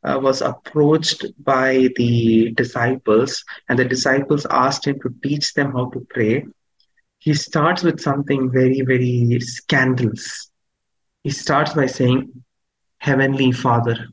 uh, 0.04 0.18
was 0.22 0.40
approached 0.40 1.24
by 1.42 1.88
the 1.96 2.52
disciples 2.52 3.44
and 3.68 3.78
the 3.78 3.84
disciples 3.84 4.46
asked 4.50 4.86
him 4.86 4.98
to 5.00 5.12
teach 5.22 5.52
them 5.54 5.72
how 5.72 5.90
to 5.90 6.06
pray 6.10 6.44
he 7.18 7.34
starts 7.34 7.82
with 7.82 8.00
something 8.00 8.50
very, 8.50 8.80
very 8.82 9.40
scandalous. 9.40 10.50
He 11.24 11.30
starts 11.30 11.74
by 11.74 11.86
saying, 11.86 12.44
Heavenly 12.98 13.52
Father. 13.52 14.08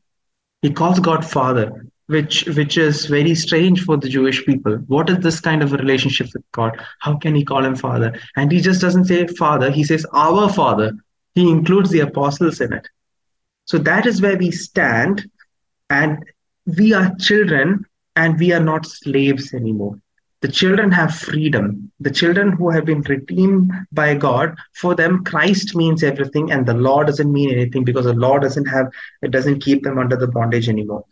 He 0.61 0.71
calls 0.71 0.99
God 0.99 1.23
Father, 1.23 1.84
which 2.07 2.45
which 2.45 2.77
is 2.77 3.05
very 3.05 3.33
strange 3.35 3.83
for 3.83 3.97
the 3.97 4.09
Jewish 4.09 4.45
people. 4.45 4.75
What 4.87 5.09
is 5.09 5.19
this 5.19 5.39
kind 5.39 5.63
of 5.63 5.73
a 5.73 5.77
relationship 5.77 6.27
with 6.33 6.43
God? 6.51 6.79
How 6.99 7.17
can 7.17 7.35
he 7.35 7.43
call 7.43 7.65
him 7.65 7.75
Father? 7.75 8.19
And 8.35 8.51
he 8.51 8.61
just 8.61 8.81
doesn't 8.81 9.05
say 9.05 9.25
Father, 9.27 9.71
he 9.71 9.83
says 9.83 10.05
Our 10.13 10.51
Father. 10.51 10.93
He 11.33 11.49
includes 11.49 11.89
the 11.89 11.99
apostles 12.01 12.61
in 12.61 12.73
it. 12.73 12.87
So 13.65 13.77
that 13.79 14.05
is 14.05 14.21
where 14.21 14.37
we 14.37 14.51
stand, 14.51 15.29
and 15.89 16.23
we 16.77 16.93
are 16.93 17.15
children 17.15 17.85
and 18.15 18.39
we 18.39 18.53
are 18.53 18.59
not 18.59 18.85
slaves 18.85 19.53
anymore 19.53 19.99
the 20.45 20.51
children 20.51 20.91
have 20.91 21.15
freedom. 21.15 21.91
The 21.99 22.11
children 22.11 22.51
who 22.51 22.69
have 22.69 22.85
been 22.85 23.01
redeemed 23.01 23.71
by 23.91 24.13
God, 24.13 24.55
for 24.73 24.93
them, 24.93 25.23
Christ 25.23 25.75
means 25.75 26.03
everything, 26.03 26.51
and 26.51 26.67
the 26.67 26.73
law 26.75 27.03
doesn't 27.03 27.31
mean 27.31 27.49
anything 27.49 27.83
because 27.83 28.05
the 28.05 28.13
law 28.13 28.37
doesn't 28.37 28.65
have, 28.65 28.91
it 29.23 29.31
doesn't 29.31 29.61
keep 29.61 29.81
them 29.81 29.97
under 29.97 30.15
the 30.15 30.27
bondage 30.27 30.69
anymore. 30.69 31.03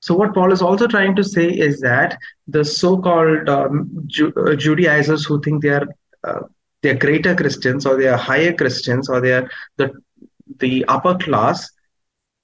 So, 0.00 0.14
what 0.14 0.34
Paul 0.34 0.52
is 0.52 0.62
also 0.62 0.86
trying 0.86 1.14
to 1.16 1.24
say 1.24 1.48
is 1.48 1.80
that 1.80 2.18
the 2.48 2.64
so 2.64 2.98
called 2.98 3.48
um, 3.48 3.90
Ju- 4.06 4.32
uh, 4.36 4.54
Judaizers 4.56 5.24
who 5.24 5.40
think 5.42 5.62
they 5.62 5.70
are 5.70 5.86
uh, 6.24 6.40
they're 6.82 6.94
greater 6.94 7.34
Christians 7.34 7.86
or 7.86 7.96
they 7.96 8.08
are 8.08 8.16
higher 8.16 8.52
Christians 8.54 9.08
or 9.08 9.20
they 9.20 9.32
are 9.32 9.50
the, 9.76 9.92
the 10.58 10.84
upper 10.88 11.16
class, 11.16 11.70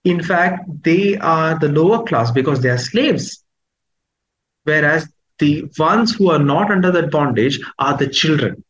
in 0.05 0.23
fact, 0.23 0.65
they 0.83 1.17
are 1.17 1.59
the 1.59 1.69
lower 1.69 2.05
class 2.05 2.31
because 2.31 2.61
they 2.61 2.69
are 2.69 2.79
slaves. 2.79 3.43
Whereas 4.65 5.09
the 5.39 5.65
ones 5.79 6.15
who 6.15 6.31
are 6.31 6.39
not 6.39 6.71
under 6.71 6.91
that 6.93 7.11
bondage 7.11 7.59
are 7.79 7.97
the 7.97 8.09
children. 8.09 8.63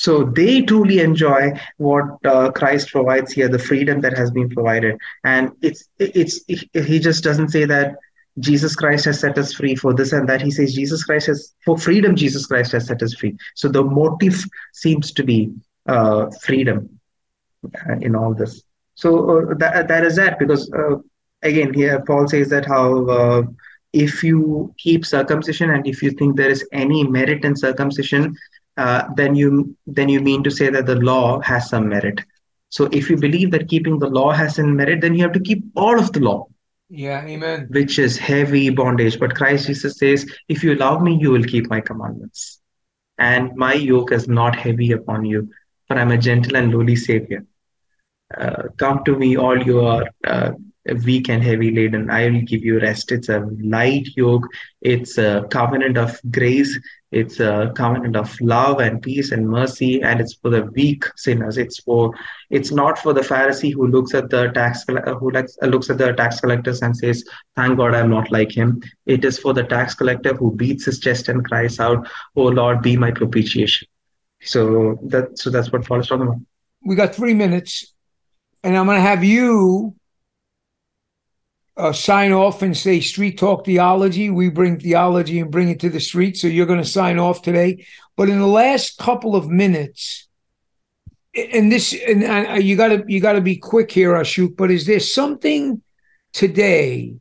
So 0.00 0.24
they 0.24 0.62
truly 0.62 1.00
enjoy 1.00 1.52
what 1.76 2.06
uh, 2.24 2.50
Christ 2.52 2.90
provides 2.90 3.32
here, 3.32 3.48
the 3.48 3.58
freedom 3.58 4.00
that 4.00 4.16
has 4.16 4.30
been 4.30 4.48
provided. 4.48 4.96
And 5.24 5.52
it's 5.60 5.90
it's 5.98 6.40
it, 6.48 6.86
he 6.86 6.98
just 6.98 7.22
doesn't 7.22 7.50
say 7.50 7.66
that 7.66 7.96
Jesus 8.38 8.74
Christ 8.74 9.04
has 9.04 9.20
set 9.20 9.36
us 9.36 9.52
free 9.52 9.74
for 9.74 9.92
this 9.92 10.12
and 10.12 10.26
that. 10.26 10.40
He 10.40 10.50
says 10.52 10.72
Jesus 10.72 11.04
Christ 11.04 11.26
has 11.26 11.52
for 11.66 11.76
freedom. 11.76 12.16
Jesus 12.16 12.46
Christ 12.46 12.72
has 12.72 12.86
set 12.86 13.02
us 13.02 13.12
free. 13.12 13.36
So 13.54 13.68
the 13.68 13.84
motive 13.84 14.42
seems 14.72 15.12
to 15.12 15.22
be 15.22 15.52
uh, 15.86 16.30
freedom 16.40 16.98
uh, 17.66 17.96
in 18.00 18.16
all 18.16 18.32
this. 18.32 18.62
So 18.94 19.10
uh, 19.50 19.54
that 19.58 19.88
that 19.88 20.02
is 20.02 20.16
that 20.16 20.38
because 20.38 20.72
uh, 20.72 20.96
again 21.42 21.74
here 21.74 22.02
Paul 22.06 22.26
says 22.26 22.48
that 22.48 22.64
how 22.64 23.04
uh, 23.04 23.42
if 23.92 24.24
you 24.24 24.74
keep 24.78 25.04
circumcision 25.04 25.68
and 25.68 25.86
if 25.86 26.02
you 26.02 26.12
think 26.12 26.36
there 26.36 26.48
is 26.48 26.66
any 26.72 27.06
merit 27.06 27.44
in 27.44 27.54
circumcision 27.54 28.34
uh, 28.80 29.02
then 29.16 29.34
you 29.34 29.76
then 29.86 30.08
you 30.08 30.20
mean 30.20 30.42
to 30.44 30.50
say 30.50 30.70
that 30.70 30.86
the 30.86 30.96
law 30.96 31.40
has 31.40 31.68
some 31.68 31.88
merit. 31.88 32.20
So 32.70 32.88
if 32.92 33.10
you 33.10 33.16
believe 33.16 33.50
that 33.50 33.68
keeping 33.68 33.98
the 33.98 34.08
law 34.08 34.30
has 34.32 34.56
some 34.56 34.76
merit 34.76 35.00
then 35.02 35.14
you 35.14 35.22
have 35.22 35.32
to 35.38 35.46
keep 35.48 35.64
all 35.74 35.98
of 35.98 36.12
the 36.12 36.20
law. 36.20 36.46
Yeah 36.88 37.24
amen. 37.24 37.68
Which 37.70 37.98
is 37.98 38.16
heavy 38.16 38.70
bondage. 38.70 39.18
But 39.18 39.34
christ 39.34 39.66
jesus 39.66 39.98
says 39.98 40.26
if 40.48 40.64
you 40.64 40.74
love 40.76 41.02
me 41.02 41.16
you 41.26 41.30
will 41.30 41.44
keep 41.54 41.68
my 41.68 41.80
commandments. 41.80 42.60
And 43.18 43.54
my 43.54 43.74
yoke 43.74 44.12
is 44.12 44.28
not 44.28 44.56
heavy 44.56 44.92
upon 44.92 45.24
you 45.34 45.50
for 45.86 45.98
i'm 45.98 46.12
a 46.16 46.18
gentle 46.28 46.56
and 46.56 46.72
lowly 46.72 46.96
savior. 46.96 47.44
Uh, 48.36 48.62
come 48.78 49.04
to 49.04 49.16
me 49.16 49.36
all 49.36 49.62
you 49.70 49.80
are 49.80 50.04
uh, 50.24 50.52
weak 51.04 51.28
and 51.28 51.42
heavy 51.42 51.70
laden, 51.70 52.10
I 52.10 52.28
will 52.28 52.40
give 52.42 52.64
you 52.64 52.80
rest. 52.80 53.12
It's 53.12 53.28
a 53.28 53.46
light 53.62 54.08
yoke. 54.16 54.46
It's 54.80 55.18
a 55.18 55.46
covenant 55.50 55.98
of 55.98 56.18
grace. 56.30 56.78
It's 57.12 57.40
a 57.40 57.72
covenant 57.74 58.14
of 58.14 58.40
love 58.40 58.78
and 58.78 59.02
peace 59.02 59.32
and 59.32 59.48
mercy, 59.48 60.00
and 60.00 60.20
it's 60.20 60.34
for 60.34 60.48
the 60.48 60.66
weak 60.66 61.04
sinners. 61.16 61.58
It's 61.58 61.80
for 61.80 62.14
it's 62.50 62.70
not 62.70 62.98
for 62.98 63.12
the 63.12 63.20
Pharisee 63.20 63.74
who 63.74 63.88
looks 63.88 64.14
at 64.14 64.30
the 64.30 64.48
tax 64.52 64.84
who 64.86 65.30
looks 65.30 65.90
at 65.90 65.98
the 65.98 66.12
tax 66.12 66.40
collectors 66.40 66.82
and 66.82 66.96
says, 66.96 67.24
"Thank 67.56 67.78
God 67.78 67.94
I'm 67.94 68.10
not 68.10 68.30
like 68.30 68.52
him." 68.52 68.80
It 69.06 69.24
is 69.24 69.38
for 69.38 69.52
the 69.52 69.64
tax 69.64 69.94
collector 69.94 70.34
who 70.34 70.54
beats 70.54 70.84
his 70.84 71.00
chest 71.00 71.28
and 71.28 71.44
cries 71.44 71.80
out, 71.80 72.08
"Oh 72.36 72.44
Lord, 72.44 72.80
be 72.80 72.96
my 72.96 73.10
propitiation." 73.10 73.88
So 74.42 74.98
that 75.08 75.36
so 75.36 75.50
that's 75.50 75.72
what 75.72 75.84
Paul 75.84 76.00
is 76.00 76.06
talking 76.06 76.28
about. 76.28 76.40
We 76.84 76.94
got 76.94 77.14
three 77.14 77.34
minutes, 77.34 77.92
and 78.62 78.76
I'm 78.76 78.86
going 78.86 78.96
to 78.96 79.02
have 79.02 79.24
you 79.24 79.96
uh, 81.80 81.92
sign 81.92 82.32
off 82.32 82.62
and 82.62 82.76
say 82.76 83.00
street 83.00 83.38
talk 83.38 83.64
theology. 83.64 84.30
We 84.30 84.50
bring 84.50 84.78
theology 84.78 85.40
and 85.40 85.50
bring 85.50 85.70
it 85.70 85.80
to 85.80 85.88
the 85.88 86.00
street. 86.00 86.36
So 86.36 86.46
you're 86.46 86.66
going 86.66 86.82
to 86.82 86.88
sign 86.88 87.18
off 87.18 87.42
today. 87.42 87.86
But 88.16 88.28
in 88.28 88.38
the 88.38 88.46
last 88.46 88.98
couple 88.98 89.34
of 89.34 89.48
minutes, 89.48 90.28
and 91.34 91.70
this, 91.70 91.94
and 92.06 92.24
uh, 92.24 92.54
you 92.54 92.76
got 92.76 92.88
to 92.88 93.04
you 93.06 93.20
got 93.20 93.32
to 93.34 93.40
be 93.40 93.56
quick 93.56 93.90
here, 93.90 94.12
Ashok. 94.12 94.56
But 94.56 94.70
is 94.70 94.86
there 94.86 95.00
something 95.00 95.80
today 96.32 97.14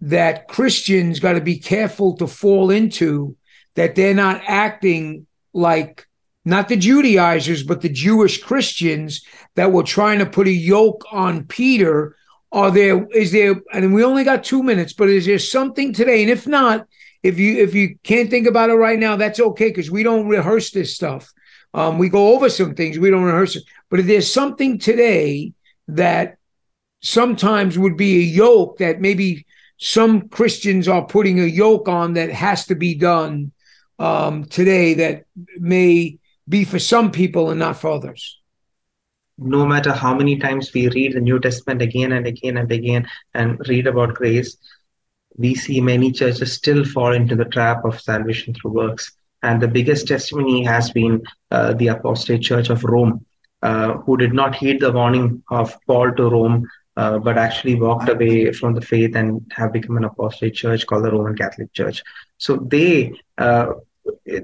that 0.00 0.48
Christians 0.48 1.20
got 1.20 1.34
to 1.34 1.40
be 1.40 1.58
careful 1.58 2.16
to 2.16 2.26
fall 2.26 2.70
into 2.70 3.36
that 3.74 3.94
they're 3.94 4.14
not 4.14 4.42
acting 4.46 5.26
like 5.52 6.06
not 6.44 6.68
the 6.68 6.76
Judaizers, 6.76 7.62
but 7.62 7.82
the 7.82 7.88
Jewish 7.88 8.42
Christians 8.42 9.24
that 9.54 9.72
were 9.72 9.84
trying 9.84 10.18
to 10.18 10.26
put 10.26 10.48
a 10.48 10.52
yoke 10.52 11.04
on 11.12 11.44
Peter 11.44 12.16
are 12.52 12.70
there 12.70 13.06
is 13.08 13.32
there 13.32 13.56
and 13.72 13.94
we 13.94 14.04
only 14.04 14.24
got 14.24 14.44
two 14.44 14.62
minutes 14.62 14.92
but 14.92 15.08
is 15.08 15.26
there 15.26 15.38
something 15.38 15.92
today? 15.92 16.22
And 16.22 16.30
if 16.30 16.46
not 16.46 16.86
if 17.22 17.38
you 17.38 17.62
if 17.62 17.74
you 17.74 17.96
can't 18.02 18.30
think 18.30 18.46
about 18.46 18.70
it 18.70 18.74
right 18.74 18.98
now 18.98 19.16
that's 19.16 19.40
okay 19.40 19.68
because 19.68 19.90
we 19.90 20.02
don't 20.02 20.28
rehearse 20.28 20.70
this 20.70 20.94
stuff. 20.94 21.32
Um, 21.74 21.96
we 21.96 22.10
go 22.10 22.34
over 22.34 22.50
some 22.50 22.74
things 22.74 22.98
we 22.98 23.10
don't 23.10 23.24
rehearse 23.24 23.56
it. 23.56 23.64
But 23.90 24.00
if 24.00 24.06
there's 24.06 24.32
something 24.32 24.78
today 24.78 25.52
that 25.88 26.36
sometimes 27.02 27.78
would 27.78 27.96
be 27.96 28.18
a 28.18 28.26
yoke 28.26 28.78
that 28.78 29.00
maybe 29.00 29.44
some 29.78 30.28
christians 30.28 30.86
are 30.86 31.04
putting 31.04 31.40
a 31.40 31.44
yoke 31.44 31.88
on 31.88 32.14
that 32.14 32.30
has 32.30 32.66
to 32.66 32.76
be 32.76 32.94
done 32.94 33.50
um, 33.98 34.44
today 34.44 34.94
that 34.94 35.24
may 35.58 36.18
be 36.48 36.64
for 36.64 36.78
some 36.78 37.10
people 37.10 37.50
and 37.50 37.58
not 37.58 37.76
for 37.76 37.90
others 37.90 38.40
no 39.44 39.66
matter 39.66 39.92
how 39.92 40.14
many 40.14 40.38
times 40.38 40.72
we 40.72 40.88
read 40.88 41.14
the 41.14 41.20
New 41.20 41.38
Testament 41.40 41.82
again 41.82 42.12
and 42.12 42.26
again 42.26 42.56
and 42.56 42.70
again 42.70 43.08
and 43.34 43.60
read 43.68 43.86
about 43.86 44.14
grace, 44.14 44.56
we 45.36 45.54
see 45.54 45.80
many 45.80 46.12
churches 46.12 46.52
still 46.52 46.84
fall 46.84 47.12
into 47.12 47.36
the 47.36 47.44
trap 47.46 47.84
of 47.84 48.00
salvation 48.00 48.54
through 48.54 48.72
works. 48.72 49.12
And 49.42 49.60
the 49.60 49.68
biggest 49.68 50.06
testimony 50.06 50.64
has 50.64 50.90
been 50.90 51.22
uh, 51.50 51.74
the 51.74 51.88
apostate 51.88 52.42
church 52.42 52.70
of 52.70 52.84
Rome, 52.84 53.24
uh, 53.62 53.94
who 53.94 54.16
did 54.16 54.32
not 54.32 54.54
heed 54.54 54.80
the 54.80 54.92
warning 54.92 55.42
of 55.50 55.76
Paul 55.86 56.12
to 56.12 56.30
Rome, 56.30 56.68
uh, 56.96 57.18
but 57.18 57.38
actually 57.38 57.74
walked 57.74 58.08
away 58.08 58.52
from 58.52 58.74
the 58.74 58.80
faith 58.80 59.16
and 59.16 59.50
have 59.56 59.72
become 59.72 59.96
an 59.96 60.04
apostate 60.04 60.54
church 60.54 60.86
called 60.86 61.04
the 61.04 61.10
Roman 61.10 61.36
Catholic 61.36 61.72
Church. 61.72 62.02
So 62.38 62.56
they 62.56 63.12
uh, 63.38 63.72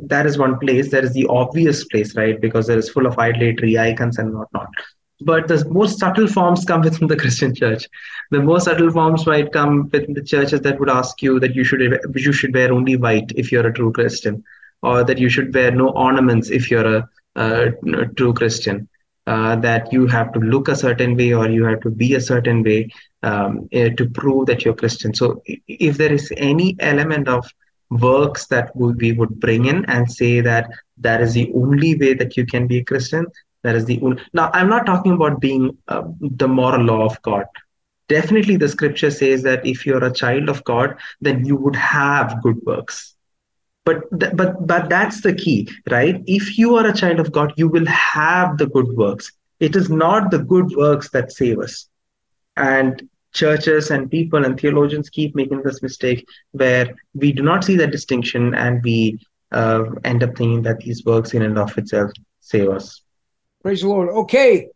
that 0.02 0.26
is 0.26 0.38
one 0.38 0.58
place. 0.58 0.90
There 0.90 1.04
is 1.04 1.12
the 1.12 1.26
obvious 1.26 1.84
place, 1.84 2.14
right? 2.16 2.40
Because 2.40 2.66
there 2.66 2.78
is 2.78 2.90
full 2.90 3.06
of 3.06 3.18
idolatry, 3.18 3.78
icons, 3.78 4.18
and 4.18 4.34
whatnot. 4.34 4.68
But 5.20 5.48
the 5.48 5.64
most 5.68 5.98
subtle 5.98 6.28
forms 6.28 6.64
come 6.64 6.82
within 6.82 7.08
the 7.08 7.16
Christian 7.16 7.54
church. 7.54 7.88
The 8.30 8.40
most 8.40 8.64
subtle 8.64 8.90
forms 8.90 9.26
might 9.26 9.52
come 9.52 9.88
within 9.92 10.14
the 10.14 10.22
churches 10.22 10.60
that 10.60 10.78
would 10.78 10.90
ask 10.90 11.20
you 11.22 11.40
that 11.40 11.54
you 11.54 11.64
should 11.64 11.80
you 12.14 12.32
should 12.32 12.54
wear 12.54 12.72
only 12.72 12.96
white 12.96 13.32
if 13.34 13.50
you're 13.50 13.66
a 13.66 13.72
true 13.72 13.92
Christian, 13.92 14.44
or 14.82 15.04
that 15.04 15.18
you 15.18 15.28
should 15.28 15.54
wear 15.54 15.70
no 15.70 15.90
ornaments 15.90 16.50
if 16.50 16.70
you're 16.70 16.96
a, 16.96 17.08
a, 17.36 17.68
a 17.94 18.06
true 18.16 18.32
Christian. 18.32 18.88
Uh, 19.26 19.56
that 19.56 19.92
you 19.92 20.06
have 20.06 20.32
to 20.32 20.40
look 20.40 20.68
a 20.68 20.74
certain 20.74 21.14
way 21.14 21.34
or 21.34 21.50
you 21.50 21.62
have 21.62 21.80
to 21.80 21.90
be 21.90 22.14
a 22.14 22.20
certain 22.20 22.62
way 22.62 22.88
um, 23.22 23.68
uh, 23.74 23.90
to 23.90 24.08
prove 24.08 24.46
that 24.46 24.64
you're 24.64 24.72
Christian. 24.72 25.12
So, 25.12 25.42
if 25.44 25.98
there 25.98 26.10
is 26.10 26.32
any 26.38 26.76
element 26.78 27.28
of 27.28 27.46
works 27.90 28.46
that 28.46 28.74
we 28.74 29.12
would 29.12 29.40
bring 29.40 29.66
in 29.66 29.84
and 29.86 30.10
say 30.10 30.40
that 30.40 30.70
that 30.98 31.20
is 31.20 31.34
the 31.34 31.50
only 31.54 31.94
way 31.94 32.14
that 32.14 32.36
you 32.36 32.44
can 32.44 32.66
be 32.66 32.78
a 32.78 32.84
Christian. 32.84 33.26
That 33.62 33.74
is 33.74 33.84
the 33.86 34.00
only. 34.02 34.22
Now, 34.32 34.50
I'm 34.52 34.68
not 34.68 34.86
talking 34.86 35.12
about 35.12 35.40
being 35.40 35.76
uh, 35.88 36.02
the 36.20 36.48
moral 36.48 36.84
law 36.84 37.06
of 37.06 37.20
God. 37.22 37.44
Definitely, 38.08 38.56
the 38.56 38.68
scripture 38.68 39.10
says 39.10 39.42
that 39.42 39.66
if 39.66 39.84
you're 39.84 40.04
a 40.04 40.12
child 40.12 40.48
of 40.48 40.64
God, 40.64 40.96
then 41.20 41.44
you 41.44 41.56
would 41.56 41.76
have 41.76 42.42
good 42.42 42.58
works. 42.64 43.14
But 43.84 44.02
th- 44.18 44.32
but 44.34 44.66
but 44.66 44.88
that's 44.88 45.22
the 45.22 45.34
key, 45.34 45.68
right? 45.90 46.22
If 46.26 46.58
you 46.58 46.76
are 46.76 46.86
a 46.86 46.94
child 46.94 47.20
of 47.20 47.32
God, 47.32 47.52
you 47.56 47.68
will 47.68 47.86
have 47.86 48.58
the 48.58 48.66
good 48.66 48.88
works. 48.96 49.32
It 49.60 49.74
is 49.76 49.90
not 49.90 50.30
the 50.30 50.38
good 50.38 50.70
works 50.76 51.10
that 51.10 51.32
save 51.32 51.58
us. 51.58 51.88
And 52.56 53.08
churches 53.32 53.90
and 53.90 54.10
people 54.10 54.44
and 54.44 54.58
theologians 54.58 55.10
keep 55.10 55.34
making 55.34 55.62
this 55.62 55.82
mistake 55.82 56.26
where 56.52 56.94
we 57.14 57.32
do 57.32 57.42
not 57.42 57.64
see 57.64 57.76
that 57.76 57.90
distinction 57.90 58.54
and 58.54 58.82
we 58.82 59.18
uh, 59.52 59.84
end 60.04 60.22
up 60.22 60.36
thinking 60.36 60.62
that 60.62 60.78
these 60.80 61.04
works 61.04 61.34
in 61.34 61.42
and 61.42 61.58
of 61.58 61.76
itself 61.78 62.10
save 62.40 62.68
us. 62.68 63.02
Praise 63.62 63.82
the 63.82 63.88
Lord. 63.88 64.08
Okay. 64.08 64.68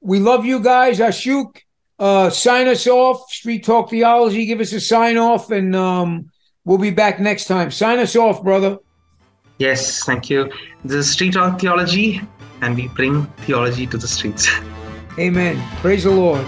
We 0.00 0.20
love 0.20 0.44
you 0.44 0.60
guys. 0.60 0.98
Ashok, 0.98 1.58
uh, 1.98 2.30
sign 2.30 2.68
us 2.68 2.86
off. 2.86 3.30
Street 3.30 3.64
Talk 3.64 3.90
Theology, 3.90 4.46
give 4.46 4.60
us 4.60 4.72
a 4.72 4.80
sign 4.80 5.16
off, 5.16 5.50
and 5.50 5.74
um, 5.74 6.30
we'll 6.64 6.78
be 6.78 6.90
back 6.90 7.18
next 7.18 7.46
time. 7.46 7.70
Sign 7.70 7.98
us 7.98 8.14
off, 8.14 8.42
brother. 8.42 8.78
Yes, 9.58 10.04
thank 10.04 10.28
you. 10.28 10.52
This 10.84 11.06
is 11.06 11.12
Street 11.12 11.32
Talk 11.32 11.58
Theology, 11.58 12.20
and 12.60 12.76
we 12.76 12.88
bring 12.88 13.24
theology 13.46 13.86
to 13.86 13.96
the 13.96 14.08
streets. 14.08 14.48
Amen. 15.18 15.60
Praise 15.80 16.04
the 16.04 16.10
Lord. 16.10 16.44